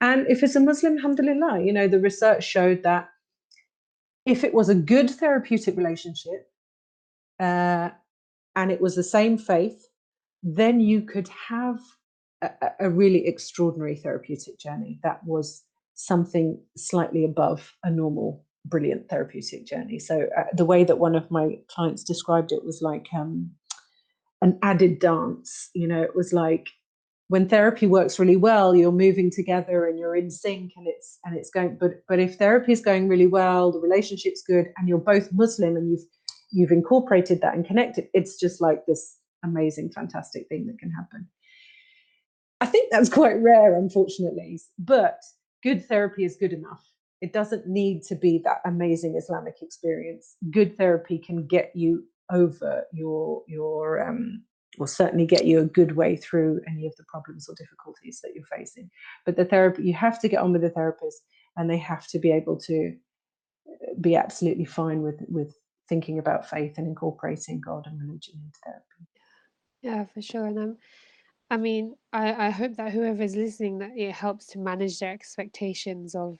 [0.00, 3.08] And if it's a Muslim, alhamdulillah, you know, the research showed that
[4.26, 6.48] if it was a good therapeutic relationship
[7.40, 7.90] uh,
[8.56, 9.88] and it was the same faith,
[10.42, 11.80] then you could have
[12.42, 14.98] a, a really extraordinary therapeutic journey.
[15.02, 15.62] That was
[15.94, 19.98] something slightly above a normal brilliant therapeutic journey.
[19.98, 23.50] So uh, the way that one of my clients described it was like um,
[24.40, 26.02] an added dance you know?
[26.02, 26.68] It was like
[27.32, 31.34] when therapy works really well you're moving together and you're in sync and it's and
[31.34, 34.98] it's going but but if therapy is going really well the relationship's good and you're
[34.98, 36.04] both muslim and you've
[36.50, 41.26] you've incorporated that and connected it's just like this amazing fantastic thing that can happen
[42.62, 44.60] I think that's quite rare, unfortunately.
[44.78, 45.18] But
[45.64, 46.88] good therapy is good enough.
[47.20, 50.36] It doesn't need to be that amazing Islamic experience.
[50.48, 54.44] Good therapy can get you over your your um,
[54.78, 58.30] will certainly get you a good way through any of the problems or difficulties that
[58.32, 58.88] you're facing.
[59.26, 61.20] But the therapy, you have to get on with the therapist,
[61.56, 62.94] and they have to be able to
[63.68, 65.52] uh, be absolutely fine with with
[65.88, 69.02] thinking about faith and incorporating God and religion into therapy.
[69.82, 70.46] Yeah, for sure.
[70.46, 70.76] And I'm
[71.52, 76.14] I mean, I, I hope that whoever's listening that it helps to manage their expectations
[76.14, 76.38] of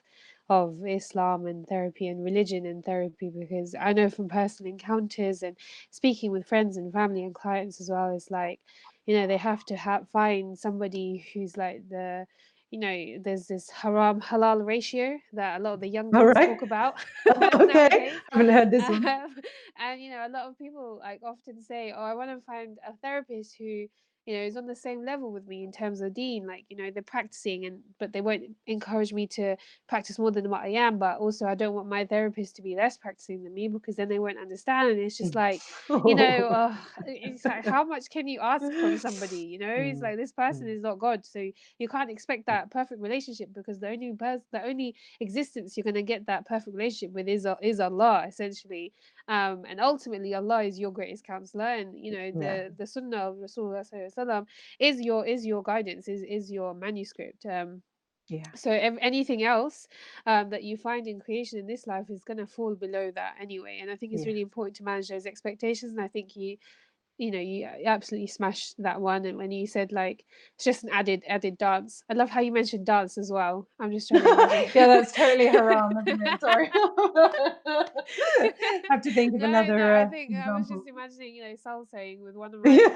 [0.48, 5.54] of Islam and therapy and religion and therapy because I know from personal encounters and
[5.90, 8.60] speaking with friends and family and clients as well, it's like,
[9.04, 12.26] you know, they have to have find somebody who's like the
[12.70, 16.48] you know, there's this haram halal ratio that a lot of the young ones right.
[16.48, 16.94] talk about
[17.36, 18.12] okay.
[18.32, 19.06] I haven't heard this one.
[19.06, 19.36] Um,
[19.78, 22.78] and you know, a lot of people like often say, "Oh, I want to find
[22.88, 23.88] a therapist who
[24.26, 26.76] you know is on the same level with me in terms of dean like you
[26.76, 29.56] know they're practicing and but they won't encourage me to
[29.88, 32.76] practice more than what i am but also i don't want my therapist to be
[32.76, 34.90] less practicing than me because then they won't understand.
[34.90, 35.64] And it's just like
[36.04, 36.76] you know uh,
[37.06, 39.38] it's like how much can you ask from somebody?
[39.40, 40.68] You know it's Mm, like this person mm.
[40.68, 44.64] is not god so you can't expect that perfect relationship because the only person the
[44.64, 48.92] only existence you're going to get that perfect relationship with is, is allah essentially
[49.28, 53.18] um, and ultimately Allah is your greatest counselor and you know Yeah, the the sunnah
[53.30, 54.46] of Rasulullah
[54.78, 57.82] is your is your guidance is is your manuscript um
[58.28, 59.88] yeah, so ev- anything else
[60.26, 63.36] um, that you find in creation in this life is going to fall below that
[63.40, 64.26] anyway and I think it's yeah.
[64.26, 66.58] really important to manage those expectations and I think you
[67.18, 70.24] you know you absolutely smashed that one and when you said like
[70.54, 73.92] it's just an added added dance i love how you mentioned dance as well i'm
[73.92, 75.92] just trying to yeah, that's totally haram?
[76.40, 76.70] Sorry.
[78.90, 81.42] Have to think of no no another i uh, think i was just imagining you
[81.42, 82.88] know salsaing with one of my Yeah.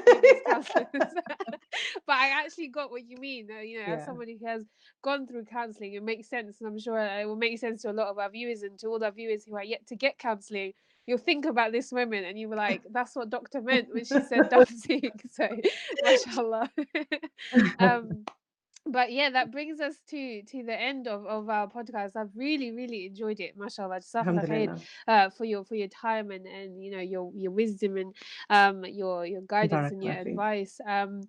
[0.47, 0.87] counselors
[2.07, 4.63] but i actually got what you mean uh, you know as somebody who has
[5.03, 7.93] gone through counseling it makes sense and i'm sure it will make sense to a
[7.93, 10.73] lot of our viewers and to all our viewers who are yet to get counseling
[11.07, 14.21] you'll think about this moment and you were like, that's what doctor meant when she
[14.23, 15.11] said dancing.
[15.33, 15.49] so,
[16.03, 16.71] mashallah.
[17.79, 18.25] um,
[18.89, 22.13] but yeah, that brings us to to the end of, of our podcast.
[22.17, 24.01] I've really, really enjoyed it, mashallah.
[24.01, 28.15] Khair uh, for your for your time and, and you know your your wisdom and
[28.49, 30.81] um your your guidance and your advice.
[30.87, 31.23] Um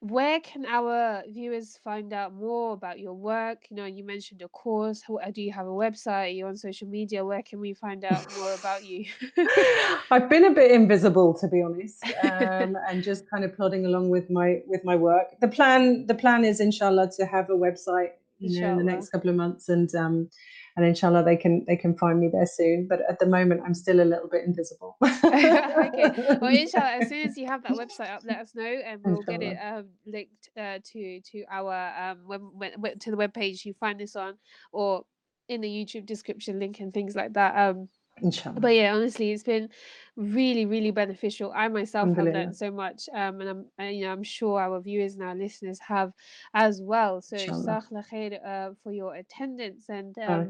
[0.00, 3.66] where can our viewers find out more about your work?
[3.70, 5.02] You know, you mentioned a course.
[5.32, 6.24] Do you have a website?
[6.24, 7.24] Are you on social media?
[7.24, 9.06] Where can we find out more about you?
[10.10, 14.10] I've been a bit invisible, to be honest, um, and just kind of plodding along
[14.10, 15.28] with my with my work.
[15.40, 19.08] The plan the plan is, inshallah, to have a website, you know, in the next
[19.08, 20.28] couple of months, and um,
[20.76, 22.86] and inshallah they can they can find me there soon.
[22.86, 24.96] But at the moment, I'm still a little bit invisible.
[25.04, 26.38] okay.
[26.40, 29.22] Well, inshallah, as soon as you have that website up, let us know, and we'll
[29.22, 33.64] get it um, linked uh, to to our um web, web, to the web page
[33.64, 34.34] you find this on,
[34.72, 35.04] or
[35.48, 37.56] in the YouTube description link and things like that.
[37.56, 37.88] Um,
[38.22, 39.68] inshallah, but yeah, honestly, it's been
[40.16, 41.52] really, really beneficial.
[41.54, 44.80] I myself have learned so much, um, and I'm, and, you know, I'm sure our
[44.80, 46.12] viewers and our listeners have
[46.54, 47.20] as well.
[47.20, 50.48] So, khair uh, for your attendance, and um,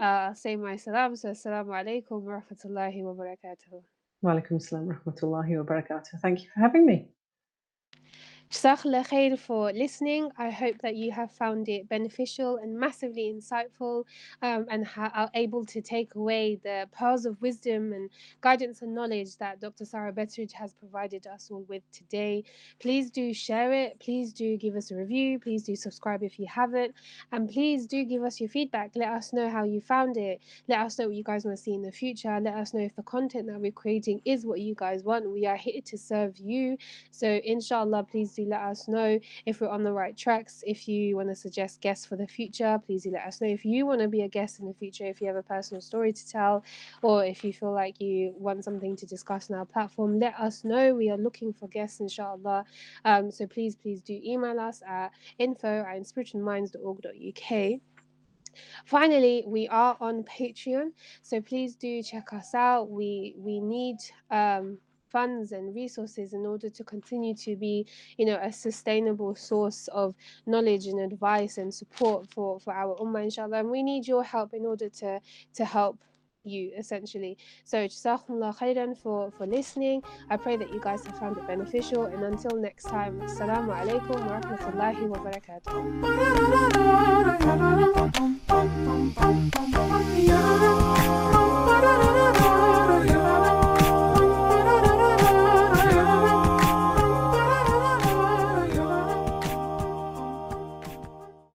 [0.00, 1.16] uh, say my salam.
[1.16, 3.82] So, assalamu alaikum wa rahmatullahi wa barakatuh.
[4.22, 6.20] Wa alaikum salam rahmatullahi wa barakatuh.
[6.20, 7.08] Thank you for having me.
[8.50, 10.30] Jazakallah khair for listening.
[10.38, 14.04] I hope that you have found it beneficial and massively insightful
[14.40, 18.08] um, and ha- are able to take away the pearls of wisdom and
[18.40, 19.84] guidance and knowledge that Dr.
[19.84, 22.44] Sara Betteridge has provided us all with today.
[22.78, 23.98] Please do share it.
[23.98, 25.40] Please do give us a review.
[25.40, 26.94] Please do subscribe if you haven't.
[27.32, 28.92] And please do give us your feedback.
[28.94, 30.40] Let us know how you found it.
[30.68, 32.38] Let us know what you guys want to see in the future.
[32.40, 35.28] Let us know if the content that we're creating is what you guys want.
[35.28, 36.78] We are here to serve you.
[37.10, 40.62] So, inshallah, please do let us know if we're on the right tracks.
[40.66, 43.48] If you want to suggest guests for the future, please do let us know.
[43.48, 45.80] If you want to be a guest in the future, if you have a personal
[45.80, 46.64] story to tell,
[47.02, 50.64] or if you feel like you want something to discuss on our platform, let us
[50.64, 50.94] know.
[50.94, 52.64] We are looking for guests, inshallah.
[53.04, 57.80] Um, so, please, please do email us at info at inspiritedminds.org.uk.
[58.84, 60.92] Finally, we are on Patreon,
[61.22, 62.88] so please do check us out.
[62.90, 63.96] We we need
[64.30, 64.78] um,
[65.10, 70.14] funds and resources in order to continue to be, you know, a sustainable source of
[70.46, 73.58] knowledge and advice and support for for our ummah, inshallah.
[73.60, 75.20] And we need your help in order to
[75.54, 75.98] to help
[76.46, 77.36] you essentially.
[77.64, 80.02] So jazakumullah khairan for for listening.
[80.30, 84.20] I pray that you guys have found it beneficial and until next time, assalamu alaikum
[84.26, 85.18] wa rahmatullahi wa
[90.48, 91.35] barakatuh.